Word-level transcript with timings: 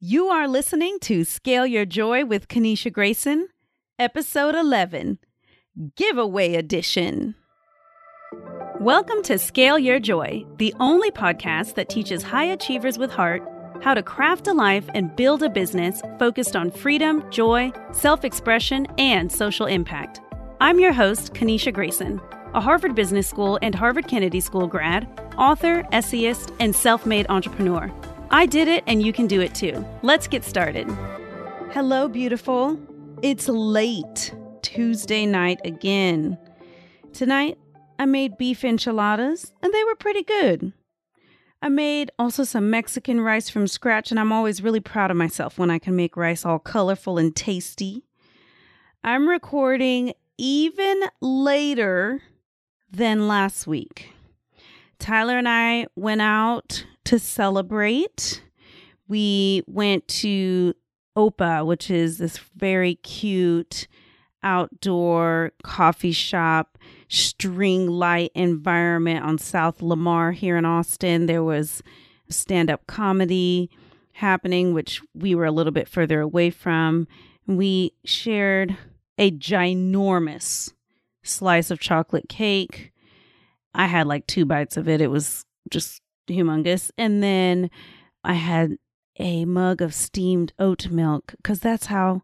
You 0.00 0.28
are 0.28 0.46
listening 0.46 1.00
to 1.00 1.24
Scale 1.24 1.66
Your 1.66 1.84
Joy 1.84 2.24
with 2.24 2.46
Kanisha 2.46 2.92
Grayson, 2.92 3.48
episode 3.98 4.54
11, 4.54 5.18
Giveaway 5.96 6.54
Edition. 6.54 7.34
Welcome 8.78 9.24
to 9.24 9.38
Scale 9.38 9.76
Your 9.76 9.98
Joy, 9.98 10.46
the 10.58 10.72
only 10.78 11.10
podcast 11.10 11.74
that 11.74 11.88
teaches 11.88 12.22
high 12.22 12.44
achievers 12.44 12.96
with 12.96 13.10
heart 13.10 13.42
how 13.82 13.92
to 13.92 14.04
craft 14.04 14.46
a 14.46 14.52
life 14.52 14.88
and 14.94 15.16
build 15.16 15.42
a 15.42 15.50
business 15.50 16.00
focused 16.20 16.54
on 16.54 16.70
freedom, 16.70 17.28
joy, 17.32 17.72
self 17.90 18.24
expression, 18.24 18.86
and 18.98 19.32
social 19.32 19.66
impact. 19.66 20.20
I'm 20.60 20.78
your 20.78 20.92
host, 20.92 21.34
Kanisha 21.34 21.74
Grayson, 21.74 22.20
a 22.54 22.60
Harvard 22.60 22.94
Business 22.94 23.26
School 23.26 23.58
and 23.62 23.74
Harvard 23.74 24.06
Kennedy 24.06 24.38
School 24.38 24.68
grad, 24.68 25.08
author, 25.36 25.84
essayist, 25.90 26.52
and 26.60 26.76
self 26.76 27.04
made 27.04 27.26
entrepreneur. 27.28 27.92
I 28.30 28.44
did 28.46 28.68
it 28.68 28.84
and 28.86 29.02
you 29.02 29.12
can 29.12 29.26
do 29.26 29.40
it 29.40 29.54
too. 29.54 29.84
Let's 30.02 30.28
get 30.28 30.44
started. 30.44 30.86
Hello, 31.70 32.08
beautiful. 32.08 32.78
It's 33.22 33.48
late 33.48 34.34
Tuesday 34.62 35.24
night 35.24 35.60
again. 35.64 36.36
Tonight, 37.12 37.58
I 37.98 38.04
made 38.04 38.36
beef 38.36 38.64
enchiladas 38.64 39.52
and 39.62 39.72
they 39.72 39.82
were 39.84 39.96
pretty 39.96 40.22
good. 40.22 40.72
I 41.60 41.68
made 41.68 42.10
also 42.18 42.44
some 42.44 42.70
Mexican 42.70 43.20
rice 43.20 43.50
from 43.50 43.66
scratch, 43.66 44.12
and 44.12 44.20
I'm 44.20 44.30
always 44.30 44.62
really 44.62 44.78
proud 44.78 45.10
of 45.10 45.16
myself 45.16 45.58
when 45.58 45.70
I 45.70 45.80
can 45.80 45.96
make 45.96 46.16
rice 46.16 46.44
all 46.44 46.60
colorful 46.60 47.18
and 47.18 47.34
tasty. 47.34 48.04
I'm 49.02 49.28
recording 49.28 50.12
even 50.36 51.02
later 51.20 52.22
than 52.92 53.26
last 53.26 53.66
week. 53.66 54.12
Tyler 54.98 55.38
and 55.38 55.48
I 55.48 55.86
went 55.96 56.20
out 56.20 56.84
to 57.04 57.18
celebrate. 57.18 58.42
We 59.06 59.62
went 59.66 60.06
to 60.08 60.74
Opa, 61.16 61.64
which 61.64 61.90
is 61.90 62.18
this 62.18 62.38
very 62.56 62.96
cute 62.96 63.88
outdoor 64.42 65.52
coffee 65.62 66.12
shop, 66.12 66.78
string 67.08 67.88
light 67.88 68.30
environment 68.34 69.24
on 69.24 69.38
South 69.38 69.82
Lamar 69.82 70.32
here 70.32 70.56
in 70.56 70.64
Austin. 70.64 71.26
There 71.26 71.42
was 71.42 71.82
stand 72.28 72.70
up 72.70 72.86
comedy 72.86 73.70
happening, 74.12 74.74
which 74.74 75.00
we 75.14 75.34
were 75.34 75.44
a 75.44 75.52
little 75.52 75.72
bit 75.72 75.88
further 75.88 76.20
away 76.20 76.50
from. 76.50 77.08
We 77.46 77.94
shared 78.04 78.76
a 79.16 79.30
ginormous 79.30 80.72
slice 81.22 81.70
of 81.70 81.80
chocolate 81.80 82.28
cake. 82.28 82.92
I 83.74 83.86
had 83.86 84.06
like 84.06 84.26
two 84.26 84.44
bites 84.44 84.76
of 84.76 84.88
it. 84.88 85.00
It 85.00 85.10
was 85.10 85.44
just 85.70 86.00
humongous. 86.28 86.90
And 86.96 87.22
then 87.22 87.70
I 88.24 88.34
had 88.34 88.76
a 89.18 89.44
mug 89.44 89.82
of 89.82 89.94
steamed 89.94 90.52
oat 90.58 90.88
milk 90.88 91.34
because 91.36 91.60
that's 91.60 91.86
how 91.86 92.22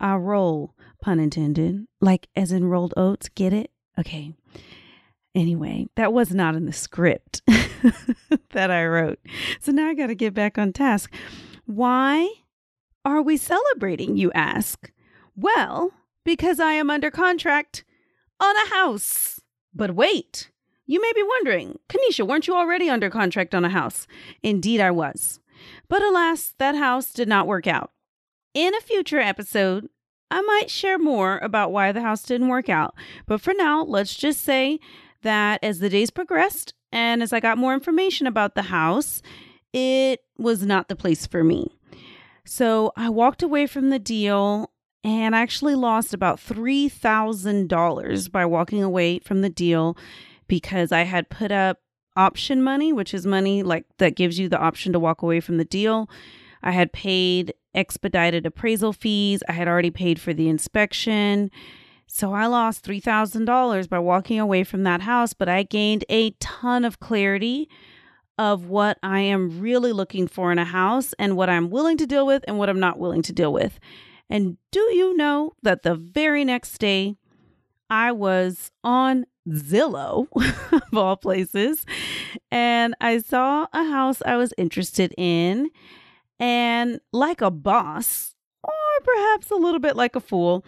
I 0.00 0.14
roll, 0.16 0.74
pun 1.00 1.20
intended. 1.20 1.86
Like 2.00 2.28
as 2.34 2.52
in 2.52 2.66
rolled 2.66 2.94
oats, 2.96 3.28
get 3.28 3.52
it? 3.52 3.70
Okay. 3.98 4.34
Anyway, 5.34 5.88
that 5.96 6.12
was 6.12 6.34
not 6.34 6.54
in 6.54 6.66
the 6.66 6.72
script 6.72 7.40
that 8.50 8.70
I 8.70 8.84
wrote. 8.84 9.18
So 9.60 9.72
now 9.72 9.88
I 9.88 9.94
got 9.94 10.08
to 10.08 10.14
get 10.14 10.34
back 10.34 10.58
on 10.58 10.72
task. 10.72 11.12
Why 11.64 12.28
are 13.04 13.22
we 13.22 13.36
celebrating, 13.36 14.16
you 14.16 14.30
ask? 14.32 14.92
Well, 15.34 15.92
because 16.24 16.60
I 16.60 16.72
am 16.72 16.90
under 16.90 17.10
contract 17.10 17.84
on 18.40 18.54
a 18.56 18.68
house. 18.68 19.40
But 19.74 19.94
wait, 19.94 20.50
you 20.86 21.00
may 21.00 21.12
be 21.14 21.22
wondering, 21.22 21.78
Kanisha, 21.88 22.26
weren't 22.26 22.46
you 22.46 22.54
already 22.54 22.88
under 22.88 23.10
contract 23.10 23.54
on 23.54 23.64
a 23.64 23.70
house? 23.70 24.06
Indeed, 24.42 24.80
I 24.80 24.90
was. 24.90 25.40
But 25.88 26.02
alas, 26.02 26.54
that 26.58 26.74
house 26.74 27.12
did 27.12 27.28
not 27.28 27.46
work 27.46 27.66
out. 27.66 27.90
In 28.54 28.74
a 28.74 28.80
future 28.80 29.20
episode, 29.20 29.88
I 30.30 30.40
might 30.40 30.70
share 30.70 30.98
more 30.98 31.38
about 31.38 31.72
why 31.72 31.92
the 31.92 32.02
house 32.02 32.22
didn't 32.22 32.48
work 32.48 32.68
out. 32.68 32.94
But 33.26 33.40
for 33.40 33.54
now, 33.54 33.84
let's 33.84 34.14
just 34.14 34.42
say 34.42 34.80
that 35.22 35.62
as 35.62 35.78
the 35.78 35.90
days 35.90 36.10
progressed 36.10 36.74
and 36.90 37.22
as 37.22 37.32
I 37.32 37.40
got 37.40 37.58
more 37.58 37.74
information 37.74 38.26
about 38.26 38.54
the 38.54 38.62
house, 38.62 39.22
it 39.72 40.20
was 40.38 40.64
not 40.64 40.88
the 40.88 40.96
place 40.96 41.26
for 41.26 41.44
me. 41.44 41.78
So 42.44 42.92
I 42.96 43.08
walked 43.08 43.42
away 43.42 43.66
from 43.66 43.90
the 43.90 43.98
deal 43.98 44.70
and 45.04 45.34
I 45.34 45.40
actually 45.40 45.74
lost 45.74 46.14
about 46.14 46.38
$3,000 46.38 48.32
by 48.32 48.46
walking 48.46 48.82
away 48.82 49.18
from 49.20 49.40
the 49.40 49.50
deal 49.50 49.96
because 50.52 50.92
I 50.92 51.04
had 51.04 51.30
put 51.30 51.50
up 51.50 51.78
option 52.14 52.62
money, 52.62 52.92
which 52.92 53.14
is 53.14 53.24
money 53.24 53.62
like 53.62 53.86
that 53.96 54.16
gives 54.16 54.38
you 54.38 54.50
the 54.50 54.58
option 54.58 54.92
to 54.92 54.98
walk 54.98 55.22
away 55.22 55.40
from 55.40 55.56
the 55.56 55.64
deal. 55.64 56.10
I 56.62 56.72
had 56.72 56.92
paid 56.92 57.54
expedited 57.74 58.44
appraisal 58.44 58.92
fees. 58.92 59.42
I 59.48 59.52
had 59.52 59.66
already 59.66 59.90
paid 59.90 60.20
for 60.20 60.34
the 60.34 60.50
inspection. 60.50 61.50
So 62.06 62.34
I 62.34 62.48
lost 62.48 62.84
$3,000 62.84 63.88
by 63.88 63.98
walking 63.98 64.38
away 64.38 64.62
from 64.62 64.82
that 64.82 65.00
house, 65.00 65.32
but 65.32 65.48
I 65.48 65.62
gained 65.62 66.04
a 66.10 66.32
ton 66.32 66.84
of 66.84 67.00
clarity 67.00 67.70
of 68.36 68.66
what 68.66 68.98
I 69.02 69.20
am 69.20 69.58
really 69.58 69.92
looking 69.92 70.28
for 70.28 70.52
in 70.52 70.58
a 70.58 70.66
house 70.66 71.14
and 71.18 71.34
what 71.34 71.48
I'm 71.48 71.70
willing 71.70 71.96
to 71.96 72.06
deal 72.06 72.26
with 72.26 72.44
and 72.46 72.58
what 72.58 72.68
I'm 72.68 72.78
not 72.78 72.98
willing 72.98 73.22
to 73.22 73.32
deal 73.32 73.54
with. 73.54 73.80
And 74.28 74.58
do 74.70 74.80
you 74.80 75.16
know 75.16 75.54
that 75.62 75.82
the 75.82 75.94
very 75.94 76.44
next 76.44 76.76
day 76.76 77.16
I 77.88 78.12
was 78.12 78.70
on 78.84 79.24
Zillow, 79.48 80.28
of 80.72 80.96
all 80.96 81.16
places, 81.16 81.84
and 82.50 82.94
I 83.00 83.18
saw 83.18 83.66
a 83.72 83.84
house 83.84 84.22
I 84.24 84.36
was 84.36 84.54
interested 84.56 85.14
in. 85.16 85.70
And 86.38 87.00
like 87.12 87.40
a 87.40 87.52
boss, 87.52 88.34
or 88.64 88.72
perhaps 89.04 89.50
a 89.50 89.54
little 89.54 89.78
bit 89.78 89.94
like 89.94 90.16
a 90.16 90.20
fool, 90.20 90.64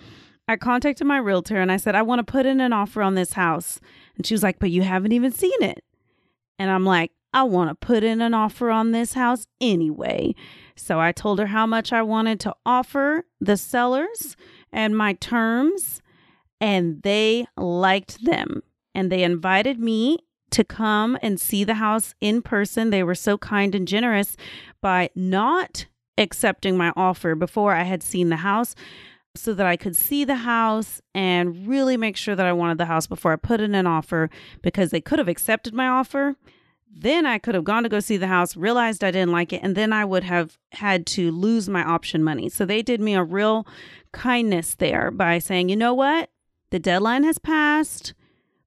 I 0.47 0.57
contacted 0.57 1.07
my 1.07 1.17
realtor 1.17 1.61
and 1.61 1.73
I 1.73 1.79
said, 1.79 1.95
I 1.95 2.03
want 2.03 2.21
to 2.21 2.33
put 2.33 2.47
in 2.47 2.61
an 2.61 2.73
offer 2.73 3.03
on 3.03 3.15
this 3.15 3.33
house. 3.33 3.81
And 4.17 4.25
she 4.27 4.35
was 4.35 4.43
like, 4.43 4.59
But 4.59 4.71
you 4.71 4.83
haven't 4.83 5.13
even 5.13 5.33
seen 5.33 5.63
it. 5.63 5.83
And 6.59 6.71
I'm 6.71 6.85
like, 6.85 7.11
I 7.33 7.43
want 7.43 7.71
to 7.71 7.75
put 7.75 8.05
in 8.05 8.21
an 8.21 8.33
offer 8.33 8.71
on 8.71 8.93
this 8.93 9.15
house 9.15 9.47
anyway. 9.61 10.35
So 10.77 11.01
I 11.01 11.11
told 11.11 11.41
her 11.41 11.47
how 11.47 11.67
much 11.67 11.93
I 11.93 12.03
wanted 12.03 12.39
to 12.41 12.55
offer 12.65 13.27
the 13.41 13.57
sellers 13.57 14.37
and 14.73 14.97
my 14.97 15.15
terms, 15.15 16.01
and 16.65 17.03
they 17.03 17.47
liked 17.59 18.25
them. 18.25 18.63
And 18.95 19.13
they 19.13 19.23
invited 19.23 19.79
me 19.79 20.21
to 20.51 20.65
come 20.65 21.19
and 21.21 21.39
see 21.39 21.63
the 21.63 21.75
house 21.75 22.15
in 22.23 22.41
person. 22.41 22.89
They 22.89 23.03
were 23.03 23.15
so 23.15 23.37
kind 23.37 23.75
and 23.75 23.87
generous 23.87 24.35
by 24.81 25.11
not 25.15 25.85
accepting 26.17 26.79
my 26.79 26.91
offer 26.97 27.35
before 27.35 27.75
I 27.75 27.83
had 27.83 28.03
seen 28.03 28.31
the 28.31 28.37
house 28.37 28.75
so 29.37 29.53
that 29.53 29.67
I 29.67 29.77
could 29.77 29.95
see 29.95 30.25
the 30.25 30.37
house 30.37 31.03
and 31.15 31.67
really 31.67 31.99
make 31.99 32.17
sure 32.17 32.35
that 32.35 32.47
I 32.47 32.53
wanted 32.55 32.79
the 32.79 32.87
house 32.87 33.07
before 33.07 33.35
I 33.35 33.37
put 33.37 33.61
in 33.61 33.75
an 33.75 33.87
offer 33.87 34.31
because 34.63 34.89
they 34.89 35.03
could 35.03 35.19
have 35.19 35.29
accepted 35.29 35.75
my 35.75 35.89
offer. 35.89 36.35
Then 36.91 37.27
I 37.27 37.39
could 37.39 37.55
have 37.57 37.65
gone 37.65 37.83
to 37.83 37.91
go 37.91 38.01
see 38.01 38.17
the 38.17 38.29
house, 38.29 38.57
realized 38.57 39.05
I 39.05 39.11
didn't 39.11 39.33
like 39.33 39.53
it, 39.53 39.61
and 39.63 39.77
then 39.77 39.93
I 39.93 40.07
would 40.07 40.25
have 40.25 40.57
had 40.73 41.05
to 41.09 41.31
lose 41.31 41.69
my 41.69 41.83
option 41.83 42.25
money. 42.25 42.49
So 42.49 42.65
they 42.65 42.81
did 42.81 43.03
me 43.03 43.17
a 43.17 43.23
real 43.23 43.67
kindness 44.13 44.77
there 44.77 45.11
by 45.11 45.41
saying, 45.41 45.69
you 45.69 45.77
know 45.77 45.93
what? 45.93 46.31
The 46.71 46.79
deadline 46.79 47.25
has 47.25 47.39
passed 47.39 48.15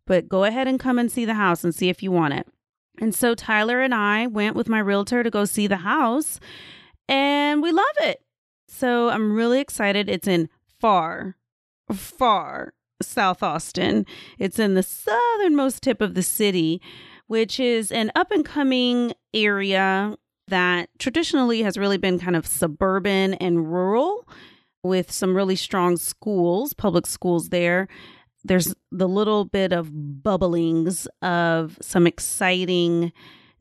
but 0.07 0.29
go 0.29 0.45
ahead 0.45 0.67
and 0.67 0.79
come 0.79 0.97
and 0.97 1.11
see 1.11 1.25
the 1.25 1.35
house 1.35 1.63
and 1.63 1.75
see 1.75 1.89
if 1.89 2.01
you 2.01 2.11
want 2.11 2.33
it. 2.33 2.47
And 2.99 3.13
so 3.13 3.35
Tyler 3.35 3.81
and 3.81 3.93
I 3.93 4.25
went 4.25 4.55
with 4.55 4.69
my 4.69 4.79
realtor 4.79 5.21
to 5.21 5.29
go 5.29 5.45
see 5.45 5.67
the 5.67 5.77
house 5.77 6.39
and 7.07 7.61
we 7.61 7.71
love 7.71 7.85
it. 7.99 8.21
So 8.67 9.09
I'm 9.09 9.33
really 9.33 9.59
excited. 9.59 10.09
It's 10.09 10.27
in 10.27 10.49
far, 10.79 11.35
far 11.93 12.73
South 13.01 13.43
Austin. 13.43 14.05
It's 14.39 14.57
in 14.57 14.73
the 14.73 14.81
southernmost 14.83 15.83
tip 15.83 16.01
of 16.01 16.15
the 16.15 16.23
city, 16.23 16.81
which 17.27 17.59
is 17.59 17.91
an 17.91 18.11
up 18.15 18.31
and 18.31 18.43
coming 18.43 19.13
area 19.33 20.17
that 20.47 20.89
traditionally 20.97 21.61
has 21.61 21.77
really 21.77 21.97
been 21.97 22.17
kind 22.17 22.35
of 22.35 22.47
suburban 22.47 23.35
and 23.35 23.71
rural 23.71 24.27
with 24.87 25.11
some 25.11 25.35
really 25.35 25.55
strong 25.55 25.97
schools, 25.97 26.73
public 26.73 27.05
schools 27.05 27.49
there 27.49 27.87
there's 28.47 28.73
the 28.91 29.07
little 29.07 29.45
bit 29.45 29.73
of 29.73 29.91
bubblings 29.91 31.07
of 31.21 31.77
some 31.81 32.07
exciting 32.07 33.11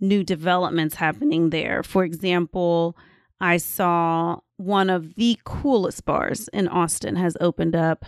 new 0.00 0.22
developments 0.22 0.94
happening 0.94 1.50
there. 1.50 1.82
For 1.82 2.04
example, 2.04 2.96
I 3.40 3.56
saw 3.56 4.38
one 4.56 4.88
of 4.88 5.14
the 5.16 5.38
coolest 5.44 6.04
bars 6.04 6.48
in 6.48 6.68
Austin 6.68 7.16
has 7.16 7.36
opened 7.40 7.74
up 7.74 8.04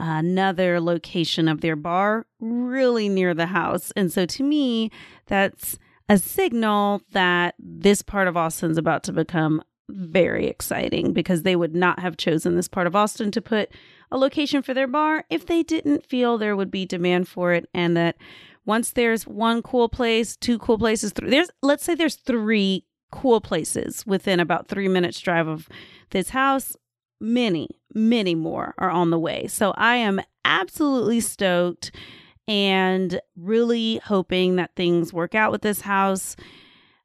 another 0.00 0.80
location 0.80 1.48
of 1.48 1.60
their 1.60 1.76
bar 1.76 2.26
really 2.40 3.08
near 3.08 3.34
the 3.34 3.46
house. 3.46 3.92
And 3.96 4.12
so 4.12 4.26
to 4.26 4.42
me, 4.42 4.90
that's 5.26 5.78
a 6.08 6.18
signal 6.18 7.02
that 7.12 7.54
this 7.58 8.02
part 8.02 8.28
of 8.28 8.36
Austin's 8.36 8.78
about 8.78 9.02
to 9.04 9.12
become 9.12 9.62
very 9.88 10.46
exciting 10.46 11.12
because 11.12 11.42
they 11.42 11.56
would 11.56 11.74
not 11.74 11.98
have 12.00 12.16
chosen 12.16 12.56
this 12.56 12.68
part 12.68 12.86
of 12.86 12.96
Austin 12.96 13.30
to 13.32 13.40
put 13.40 13.70
a 14.10 14.18
location 14.18 14.62
for 14.62 14.74
their 14.74 14.86
bar 14.86 15.24
if 15.30 15.46
they 15.46 15.62
didn't 15.62 16.06
feel 16.06 16.38
there 16.38 16.56
would 16.56 16.70
be 16.70 16.86
demand 16.86 17.28
for 17.28 17.52
it 17.52 17.68
and 17.74 17.96
that 17.96 18.16
once 18.64 18.90
there's 18.90 19.26
one 19.26 19.62
cool 19.62 19.88
place, 19.88 20.36
two 20.36 20.58
cool 20.58 20.78
places, 20.78 21.12
th- 21.12 21.30
there's 21.30 21.48
let's 21.62 21.82
say 21.82 21.94
there's 21.94 22.16
three 22.16 22.84
cool 23.10 23.40
places 23.40 24.06
within 24.06 24.40
about 24.40 24.68
three 24.68 24.88
minutes 24.88 25.18
drive 25.20 25.48
of 25.48 25.68
this 26.10 26.30
house. 26.30 26.76
Many, 27.20 27.68
many 27.94 28.34
more 28.34 28.74
are 28.78 28.90
on 28.90 29.10
the 29.10 29.18
way. 29.18 29.46
So 29.46 29.72
I 29.76 29.96
am 29.96 30.20
absolutely 30.44 31.20
stoked 31.20 31.90
and 32.46 33.20
really 33.36 34.00
hoping 34.04 34.56
that 34.56 34.76
things 34.76 35.12
work 35.12 35.34
out 35.34 35.50
with 35.50 35.62
this 35.62 35.80
house. 35.80 36.36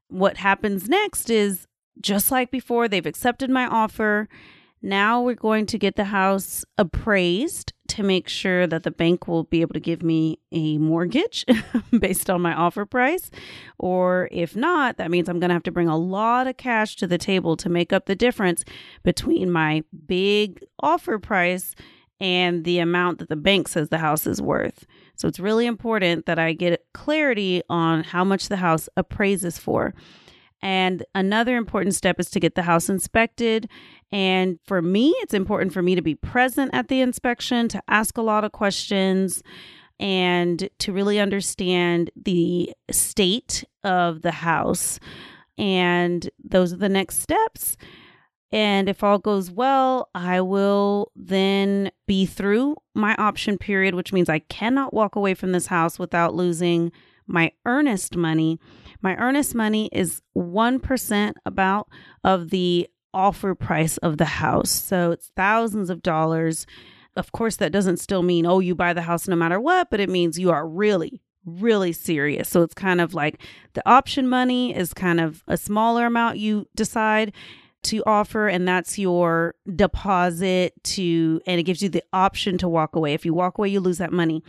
What 0.10 0.38
happens 0.38 0.90
next 0.90 1.30
is 1.30 1.66
just 2.02 2.32
like 2.32 2.52
before, 2.52 2.88
they've 2.88 3.06
accepted 3.06 3.50
my 3.50 3.66
offer. 3.66 4.28
Now 4.82 5.22
we're 5.22 5.36
going 5.36 5.66
to 5.68 5.78
get 5.78 5.96
the 5.96 6.06
house 6.06 6.66
appraised 6.78 7.72
to 7.88 8.04
make 8.04 8.28
sure 8.28 8.68
that 8.68 8.84
the 8.84 8.92
bank 8.92 9.28
will 9.28 9.44
be 9.44 9.62
able 9.62 9.74
to 9.74 9.80
give 9.80 10.04
me 10.04 10.40
a 10.52 10.78
mortgage 10.78 11.46
based 12.00 12.30
on 12.30 12.42
my 12.42 12.54
offer 12.54 12.86
price. 12.86 13.32
Or 13.78 14.28
if 14.32 14.56
not, 14.56 14.98
that 14.98 15.12
means 15.12 15.30
I'm 15.30 15.40
going 15.40 15.50
to 15.50 15.56
have 15.56 15.64
to 15.64 15.72
bring 15.72 15.88
a 15.88 15.98
lot 15.98 16.48
of 16.48 16.58
cash 16.58 16.98
to 16.98 17.08
the 17.08 17.18
table 17.18 17.56
to 17.58 17.70
make 17.70 17.94
up 17.94 18.08
the 18.08 18.16
difference 18.16 18.66
between 19.04 19.52
my 19.52 19.84
big 20.06 20.66
offer 20.82 21.18
price 21.18 21.76
and 22.20 22.64
the 22.64 22.80
amount 22.80 23.20
that 23.20 23.30
the 23.30 23.36
bank 23.36 23.68
says 23.68 23.90
the 23.90 23.98
house 23.98 24.26
is 24.26 24.42
worth. 24.42 24.86
So 25.16 25.28
it's 25.28 25.40
really 25.40 25.66
important 25.66 26.26
that 26.26 26.40
I 26.40 26.54
get 26.54 26.86
clarity 26.94 27.62
on 27.70 28.04
how 28.04 28.24
much 28.24 28.50
the 28.50 28.58
house 28.58 28.90
appraises 28.98 29.58
for. 29.58 29.94
And 30.64 31.04
another 31.14 31.58
important 31.58 31.94
step 31.94 32.22
is 32.22 32.30
to 32.32 32.40
get 32.40 32.56
the 32.56 32.62
house 32.62 32.88
inspected. 32.88 33.70
And 34.14 34.60
for 34.66 34.82
me, 34.82 35.10
it's 35.18 35.34
important 35.34 35.74
for 35.74 35.82
me 35.82 35.94
to 35.94 36.02
be 36.02 36.16
present 36.16 36.72
at 36.74 36.88
the 36.88 37.02
inspection, 37.02 37.68
to 37.68 37.84
ask 37.90 38.18
a 38.18 38.22
lot 38.22 38.46
of 38.46 38.54
questions, 38.54 39.44
and 40.00 40.70
to 40.80 40.94
really 40.94 41.20
understand 41.20 42.12
the 42.16 42.72
state 42.90 43.66
of 43.84 44.22
the 44.22 44.32
house. 44.32 45.02
And 45.58 46.30
those 46.42 46.72
are 46.72 46.78
the 46.78 46.88
next 46.88 47.20
steps. 47.20 47.76
And 48.54 48.88
if 48.88 49.04
all 49.04 49.20
goes 49.20 49.52
well, 49.52 50.10
I 50.16 50.40
will 50.40 51.12
then 51.14 51.92
be 52.08 52.26
through 52.26 52.78
my 52.94 53.16
option 53.16 53.58
period, 53.58 53.96
which 53.96 54.14
means 54.14 54.30
I 54.30 54.40
cannot 54.40 54.94
walk 54.94 55.18
away 55.18 55.34
from 55.34 55.52
this 55.52 55.68
house 55.68 56.00
without 56.00 56.36
losing 56.36 56.94
my 57.28 57.52
earnest 57.66 58.16
money. 58.16 58.60
My 59.04 59.16
earnest 59.18 59.54
money 59.54 59.90
is 59.92 60.22
1% 60.36 61.34
about 61.46 61.90
of 62.24 62.50
the 62.50 62.88
offer 63.14 63.54
price 63.54 63.98
of 63.98 64.18
the 64.18 64.26
house. 64.26 64.72
So 64.72 65.12
it's 65.12 65.30
thousands 65.36 65.90
of 65.90 66.02
dollars. 66.02 66.66
Of 67.18 67.34
course, 67.34 67.58
that 67.58 67.74
doesn't 67.74 67.98
still 67.98 68.24
mean, 68.24 68.46
oh, 68.46 68.60
you 68.60 68.74
buy 68.74 68.94
the 68.94 69.02
house 69.02 69.28
no 69.28 69.36
matter 69.36 69.60
what, 69.60 69.92
but 69.92 70.00
it 70.00 70.10
means 70.10 70.40
you 70.40 70.52
are 70.52 70.68
really, 70.68 71.22
really 71.46 71.92
serious. 71.92 72.48
So 72.48 72.64
it's 72.64 72.74
kind 72.74 73.02
of 73.02 73.14
like 73.14 73.42
the 73.74 73.88
option 73.88 74.28
money 74.28 74.76
is 74.76 74.94
kind 74.94 75.20
of 75.20 75.44
a 75.48 75.58
smaller 75.58 76.06
amount 76.06 76.38
you 76.38 76.66
decide 76.74 77.34
to 77.84 78.02
offer 78.06 78.48
and 78.48 78.66
that's 78.66 78.98
your 78.98 79.56
deposit 79.76 80.74
to 80.84 81.42
and 81.46 81.60
it 81.60 81.64
gives 81.64 81.82
you 81.82 81.90
the 81.90 82.04
option 82.14 82.58
to 82.58 82.70
walk 82.70 82.96
away 82.96 83.14
if 83.14 83.26
you 83.26 83.34
walk 83.34 83.58
away 83.58 83.68
you 83.68 83.82
lose 83.82 83.98
that 83.98 84.14
money 84.14 84.42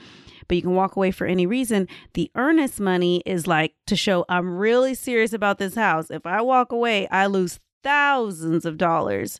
but 0.49 0.57
you 0.57 0.63
can 0.63 0.75
walk 0.75 0.97
away 0.97 1.11
for 1.11 1.27
any 1.27 1.47
reason 1.47 1.89
the 2.15 2.31
earnest 2.35 2.81
money 2.81 3.23
is 3.27 3.47
like 3.47 3.75
to 3.87 3.97
show 3.97 4.25
i'm 4.29 4.57
really 4.57 4.95
serious 4.95 5.33
about 5.33 5.59
this 5.59 5.75
house 5.75 6.11
if 6.11 6.27
i 6.27 6.41
walk 6.41 6.73
away 6.73 7.07
i 7.09 7.27
lose 7.27 7.61
thousands 7.83 8.65
of 8.65 8.77
dollars 8.77 9.39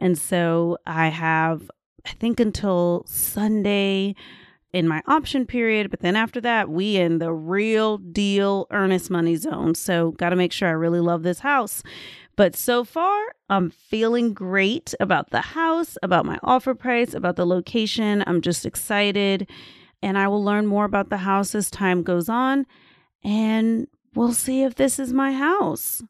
and 0.00 0.18
so 0.18 0.76
i 0.86 1.08
have 1.08 1.70
i 2.06 2.10
think 2.10 2.40
until 2.40 3.04
sunday 3.06 4.14
in 4.72 4.88
my 4.88 5.02
option 5.06 5.44
period 5.44 5.90
but 5.90 6.00
then 6.00 6.16
after 6.16 6.40
that 6.40 6.68
we 6.70 6.96
in 6.96 7.18
the 7.18 7.32
real 7.32 7.98
deal 7.98 8.66
earnest 8.70 9.10
money 9.10 9.36
zone 9.36 9.74
so 9.74 10.12
got 10.12 10.30
to 10.30 10.36
make 10.36 10.52
sure 10.52 10.68
i 10.68 10.72
really 10.72 11.00
love 11.00 11.22
this 11.22 11.40
house 11.40 11.82
but 12.36 12.56
so 12.56 12.84
far, 12.84 13.34
I'm 13.50 13.70
feeling 13.70 14.32
great 14.32 14.94
about 15.00 15.30
the 15.30 15.40
house, 15.40 15.98
about 16.02 16.24
my 16.24 16.38
offer 16.42 16.74
price, 16.74 17.12
about 17.14 17.36
the 17.36 17.46
location. 17.46 18.24
I'm 18.26 18.40
just 18.40 18.64
excited. 18.64 19.48
And 20.02 20.18
I 20.18 20.28
will 20.28 20.42
learn 20.42 20.66
more 20.66 20.84
about 20.84 21.10
the 21.10 21.18
house 21.18 21.54
as 21.54 21.70
time 21.70 22.02
goes 22.02 22.28
on. 22.28 22.66
And 23.22 23.86
we'll 24.14 24.32
see 24.32 24.62
if 24.62 24.74
this 24.74 24.98
is 24.98 25.12
my 25.12 25.32
house. 25.32 26.02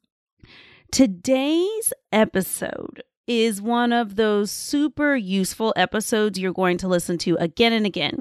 Today's 0.90 1.92
episode 2.10 3.02
is 3.26 3.62
one 3.62 3.92
of 3.92 4.16
those 4.16 4.50
super 4.50 5.14
useful 5.14 5.72
episodes 5.76 6.38
you're 6.38 6.52
going 6.52 6.78
to 6.78 6.88
listen 6.88 7.18
to 7.18 7.36
again 7.36 7.72
and 7.72 7.86
again. 7.86 8.20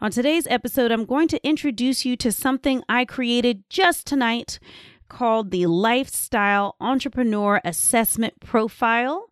On 0.00 0.10
today's 0.10 0.46
episode, 0.46 0.92
I'm 0.92 1.04
going 1.04 1.28
to 1.28 1.46
introduce 1.46 2.04
you 2.04 2.16
to 2.18 2.30
something 2.30 2.82
I 2.88 3.04
created 3.04 3.64
just 3.68 4.06
tonight 4.06 4.58
called 5.08 5.50
the 5.50 5.66
Lifestyle 5.66 6.76
Entrepreneur 6.80 7.60
Assessment 7.64 8.40
Profile, 8.40 9.28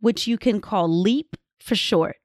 which 0.00 0.26
you 0.26 0.36
can 0.36 0.60
call 0.60 0.88
LEAP 0.88 1.36
for 1.58 1.74
short. 1.74 2.16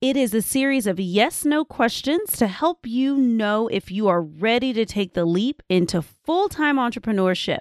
It 0.00 0.16
is 0.16 0.32
a 0.32 0.40
series 0.40 0.86
of 0.86 0.98
yes 0.98 1.44
no 1.44 1.62
questions 1.62 2.32
to 2.38 2.46
help 2.46 2.86
you 2.86 3.18
know 3.18 3.68
if 3.68 3.90
you 3.90 4.08
are 4.08 4.22
ready 4.22 4.72
to 4.72 4.86
take 4.86 5.12
the 5.12 5.26
leap 5.26 5.62
into 5.68 6.00
full 6.00 6.48
time 6.48 6.76
entrepreneurship. 6.76 7.58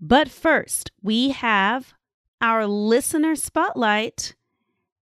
But 0.00 0.30
first, 0.30 0.92
we 1.02 1.30
have 1.30 1.94
our 2.40 2.64
listener 2.64 3.34
spotlight 3.34 4.36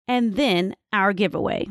and 0.05 0.35
then 0.35 0.75
our 0.91 1.13
giveaway. 1.13 1.69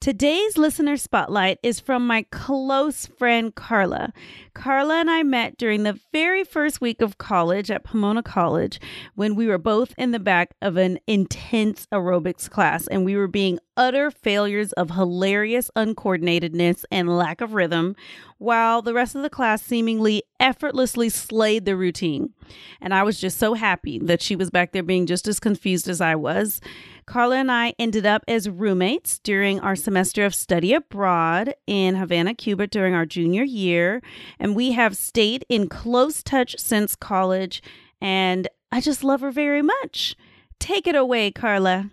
Today's 0.00 0.56
listener 0.56 0.96
spotlight 0.96 1.58
is 1.60 1.80
from 1.80 2.06
my 2.06 2.24
close 2.30 3.06
friend 3.06 3.52
Carla. 3.52 4.12
Carla 4.54 5.00
and 5.00 5.10
I 5.10 5.24
met 5.24 5.58
during 5.58 5.82
the 5.82 5.98
very 6.12 6.44
first 6.44 6.80
week 6.80 7.02
of 7.02 7.18
college 7.18 7.68
at 7.68 7.82
Pomona 7.82 8.22
College 8.22 8.80
when 9.16 9.34
we 9.34 9.48
were 9.48 9.58
both 9.58 9.94
in 9.98 10.12
the 10.12 10.20
back 10.20 10.54
of 10.62 10.76
an 10.76 11.00
intense 11.08 11.88
aerobics 11.92 12.48
class 12.48 12.86
and 12.86 13.04
we 13.04 13.16
were 13.16 13.26
being 13.26 13.58
utter 13.76 14.12
failures 14.12 14.72
of 14.74 14.90
hilarious 14.90 15.68
uncoordinatedness 15.76 16.84
and 16.92 17.16
lack 17.16 17.40
of 17.40 17.54
rhythm, 17.54 17.96
while 18.38 18.82
the 18.82 18.94
rest 18.94 19.14
of 19.14 19.22
the 19.22 19.30
class 19.30 19.62
seemingly 19.62 20.22
effortlessly 20.40 21.08
slayed 21.08 21.64
the 21.64 21.76
routine. 21.76 22.32
And 22.80 22.94
I 22.94 23.02
was 23.02 23.20
just 23.20 23.38
so 23.38 23.54
happy 23.54 23.98
that 23.98 24.22
she 24.22 24.36
was 24.36 24.50
back 24.50 24.72
there 24.72 24.82
being 24.82 25.06
just 25.06 25.28
as 25.28 25.40
confused 25.40 25.88
as 25.88 26.00
I 26.00 26.14
was. 26.14 26.60
Carla 27.04 27.36
and 27.36 27.50
I 27.50 27.74
ended 27.78 28.06
up 28.06 28.22
as 28.28 28.48
roommates 28.48 29.18
during 29.18 29.60
our 29.60 29.74
semester 29.74 30.24
of 30.24 30.34
study 30.34 30.72
abroad 30.72 31.54
in 31.66 31.96
Havana, 31.96 32.34
Cuba 32.34 32.66
during 32.66 32.94
our 32.94 33.06
junior 33.06 33.42
year. 33.42 34.02
And 34.38 34.54
we 34.54 34.72
have 34.72 34.96
stayed 34.96 35.44
in 35.48 35.68
close 35.68 36.22
touch 36.22 36.56
since 36.58 36.94
college. 36.94 37.62
And 38.00 38.46
I 38.70 38.80
just 38.80 39.02
love 39.02 39.20
her 39.22 39.30
very 39.30 39.62
much. 39.62 40.14
Take 40.60 40.86
it 40.86 40.94
away, 40.94 41.30
Carla. 41.30 41.90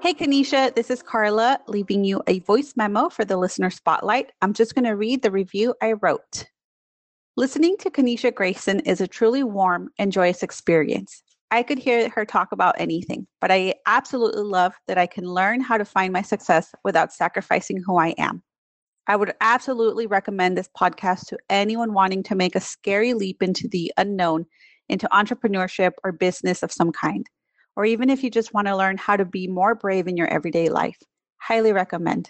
Hey, 0.00 0.14
Kanisha, 0.14 0.72
this 0.76 0.90
is 0.90 1.02
Carla 1.02 1.58
leaving 1.66 2.04
you 2.04 2.22
a 2.28 2.38
voice 2.38 2.74
memo 2.76 3.08
for 3.08 3.24
the 3.24 3.36
listener 3.36 3.68
spotlight. 3.68 4.30
I'm 4.40 4.52
just 4.52 4.76
going 4.76 4.84
to 4.84 4.94
read 4.94 5.22
the 5.22 5.32
review 5.32 5.74
I 5.82 5.94
wrote. 5.94 6.46
Listening 7.36 7.76
to 7.78 7.90
Kanisha 7.90 8.32
Grayson 8.32 8.78
is 8.80 9.00
a 9.00 9.08
truly 9.08 9.42
warm 9.42 9.90
and 9.98 10.12
joyous 10.12 10.44
experience. 10.44 11.20
I 11.50 11.64
could 11.64 11.80
hear 11.80 12.08
her 12.10 12.24
talk 12.24 12.52
about 12.52 12.76
anything, 12.78 13.26
but 13.40 13.50
I 13.50 13.74
absolutely 13.86 14.44
love 14.44 14.72
that 14.86 14.98
I 14.98 15.06
can 15.06 15.24
learn 15.24 15.60
how 15.60 15.76
to 15.76 15.84
find 15.84 16.12
my 16.12 16.22
success 16.22 16.72
without 16.84 17.12
sacrificing 17.12 17.82
who 17.84 17.98
I 17.98 18.14
am. 18.18 18.44
I 19.08 19.16
would 19.16 19.34
absolutely 19.40 20.06
recommend 20.06 20.56
this 20.56 20.70
podcast 20.78 21.26
to 21.26 21.38
anyone 21.50 21.92
wanting 21.92 22.22
to 22.24 22.36
make 22.36 22.54
a 22.54 22.60
scary 22.60 23.14
leap 23.14 23.42
into 23.42 23.66
the 23.66 23.92
unknown, 23.96 24.46
into 24.88 25.08
entrepreneurship 25.12 25.94
or 26.04 26.12
business 26.12 26.62
of 26.62 26.70
some 26.70 26.92
kind 26.92 27.28
or 27.78 27.84
even 27.84 28.10
if 28.10 28.24
you 28.24 28.28
just 28.28 28.52
want 28.52 28.66
to 28.66 28.76
learn 28.76 28.96
how 28.96 29.16
to 29.16 29.24
be 29.24 29.46
more 29.46 29.76
brave 29.76 30.08
in 30.08 30.16
your 30.16 30.26
everyday 30.26 30.68
life. 30.68 30.98
Highly 31.38 31.72
recommend. 31.72 32.28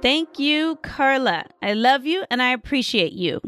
Thank 0.00 0.38
you, 0.38 0.76
Carla. 0.76 1.44
I 1.60 1.74
love 1.74 2.06
you 2.06 2.24
and 2.30 2.40
I 2.40 2.52
appreciate 2.52 3.12
you. 3.12 3.42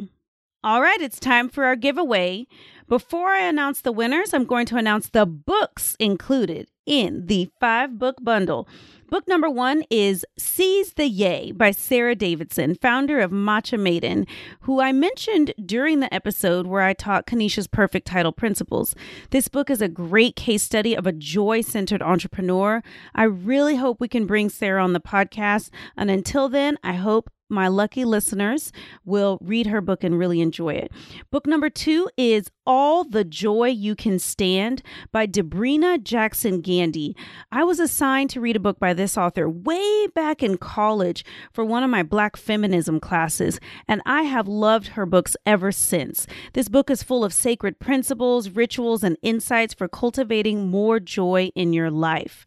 All 0.63 0.83
right, 0.83 1.01
it's 1.01 1.19
time 1.19 1.49
for 1.49 1.65
our 1.65 1.77
giveaway. 1.77 2.47
Before 2.89 3.29
I 3.29 3.41
announce 3.47 3.81
the 3.81 3.91
winners, 3.91 4.35
I'm 4.35 4.45
going 4.45 4.67
to 4.67 4.77
announce 4.77 5.09
the 5.09 5.25
books 5.25 5.97
included 5.99 6.69
in 6.85 7.25
the 7.25 7.49
five 7.59 7.99
book 7.99 8.17
bundle. 8.23 8.69
Book 9.11 9.27
number 9.27 9.51
one 9.51 9.83
is 9.91 10.25
Seize 10.39 10.93
the 10.93 11.09
Yay 11.09 11.51
by 11.51 11.73
Sarah 11.73 12.15
Davidson, 12.15 12.77
founder 12.77 13.19
of 13.19 13.33
Matcha 13.33 13.77
Maiden, 13.77 14.25
who 14.61 14.81
I 14.81 14.93
mentioned 14.93 15.53
during 15.67 15.99
the 15.99 16.15
episode 16.15 16.69
where 16.69 16.83
I 16.83 16.93
taught 16.93 17.27
Kanisha's 17.27 17.67
perfect 17.67 18.07
title 18.07 18.31
principles. 18.31 18.95
This 19.31 19.49
book 19.49 19.69
is 19.69 19.83
a 19.83 19.89
great 19.89 20.37
case 20.37 20.63
study 20.63 20.95
of 20.95 21.09
a 21.09 21.13
joy 21.13 21.61
centered 21.63 22.03
entrepreneur. 22.03 22.85
I 23.13 23.25
really 23.25 23.75
hope 23.75 23.99
we 23.99 24.07
can 24.07 24.27
bring 24.27 24.49
Sarah 24.49 24.85
on 24.85 24.93
the 24.93 25.01
podcast. 25.01 25.71
And 25.97 26.09
until 26.09 26.49
then, 26.49 26.79
I 26.85 26.93
hope 26.93 27.31
my 27.51 27.69
lucky 27.69 28.05
listeners 28.05 28.73
will 29.05 29.39
read 29.41 29.67
her 29.67 29.81
book 29.81 30.05
and 30.05 30.19
really 30.19 30.41
enjoy 30.41 30.75
it. 30.75 30.93
Book 31.31 31.47
number 31.47 31.69
two 31.69 32.09
is 32.17 32.51
All 32.67 33.05
the 33.05 33.25
Joy 33.25 33.69
You 33.69 33.97
Can 33.97 34.19
Stand 34.19 34.83
by 35.13 35.27
Debrena 35.27 36.03
Jackson 36.03 36.61
Gandy. 36.61 37.17
I 37.51 37.65
was 37.65 37.81
assigned 37.81 38.31
to 38.31 38.41
read 38.41 38.57
a 38.57 38.61
book 38.61 38.79
by 38.79 38.95
this 38.95 39.19
author 39.19 39.49
way 39.49 40.07
back 40.15 40.43
in 40.43 40.57
college 40.57 41.25
for 41.53 41.65
one 41.65 41.83
of 41.83 41.91
my 41.91 42.03
Black 42.03 42.37
feminism 42.37 43.01
classes, 43.01 43.59
and 43.89 44.01
I 44.07 44.23
have 44.23 44.49
loved 44.49 44.89
her 44.89 45.07
books 45.07 45.37
ever 45.45 45.73
since. 45.73 46.27
This 46.53 46.69
book 46.69 46.91
is 46.91 47.03
full 47.03 47.25
of 47.25 47.33
sacred 47.33 47.79
principles, 47.79 48.51
rituals, 48.51 49.03
and 49.03 49.17
insights 49.23 49.75
for 49.75 49.89
cultivating 49.89 50.69
more 50.69 51.01
joy 51.01 51.51
in 51.55 51.73
your 51.73 51.91
life. 51.91 52.47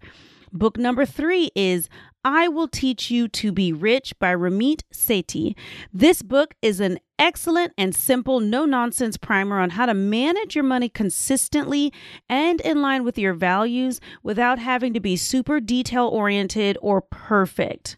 Book 0.52 0.78
number 0.78 1.04
three 1.04 1.50
is 1.56 1.90
I 2.26 2.48
Will 2.48 2.70
Teach 2.70 3.12
You 3.12 3.28
to 3.28 3.52
Be 3.52 3.74
Rich 3.74 4.18
by 4.18 4.34
Ramit 4.34 4.84
Sethi. 4.94 5.56
This 5.92 6.22
book 6.22 6.54
is 6.62 6.80
an 6.80 7.00
excellent 7.20 7.74
and 7.78 7.94
simple, 7.94 8.40
no 8.40 8.64
nonsense 8.64 9.18
primer 9.18 9.60
on 9.60 9.72
how 9.72 9.88
to 9.88 9.94
manage 9.94 10.56
your 10.56 10.64
money 10.64 10.88
consistently 10.88 11.92
and 12.30 12.62
in 12.62 12.82
line 12.82 13.04
with 13.04 13.18
your 13.18 13.34
values 13.34 14.00
without 14.24 14.58
having 14.58 14.94
to 14.94 15.02
be 15.02 15.18
super 15.18 15.60
detail 15.60 16.08
oriented 16.08 16.78
or 16.82 17.02
perfect. 17.02 17.98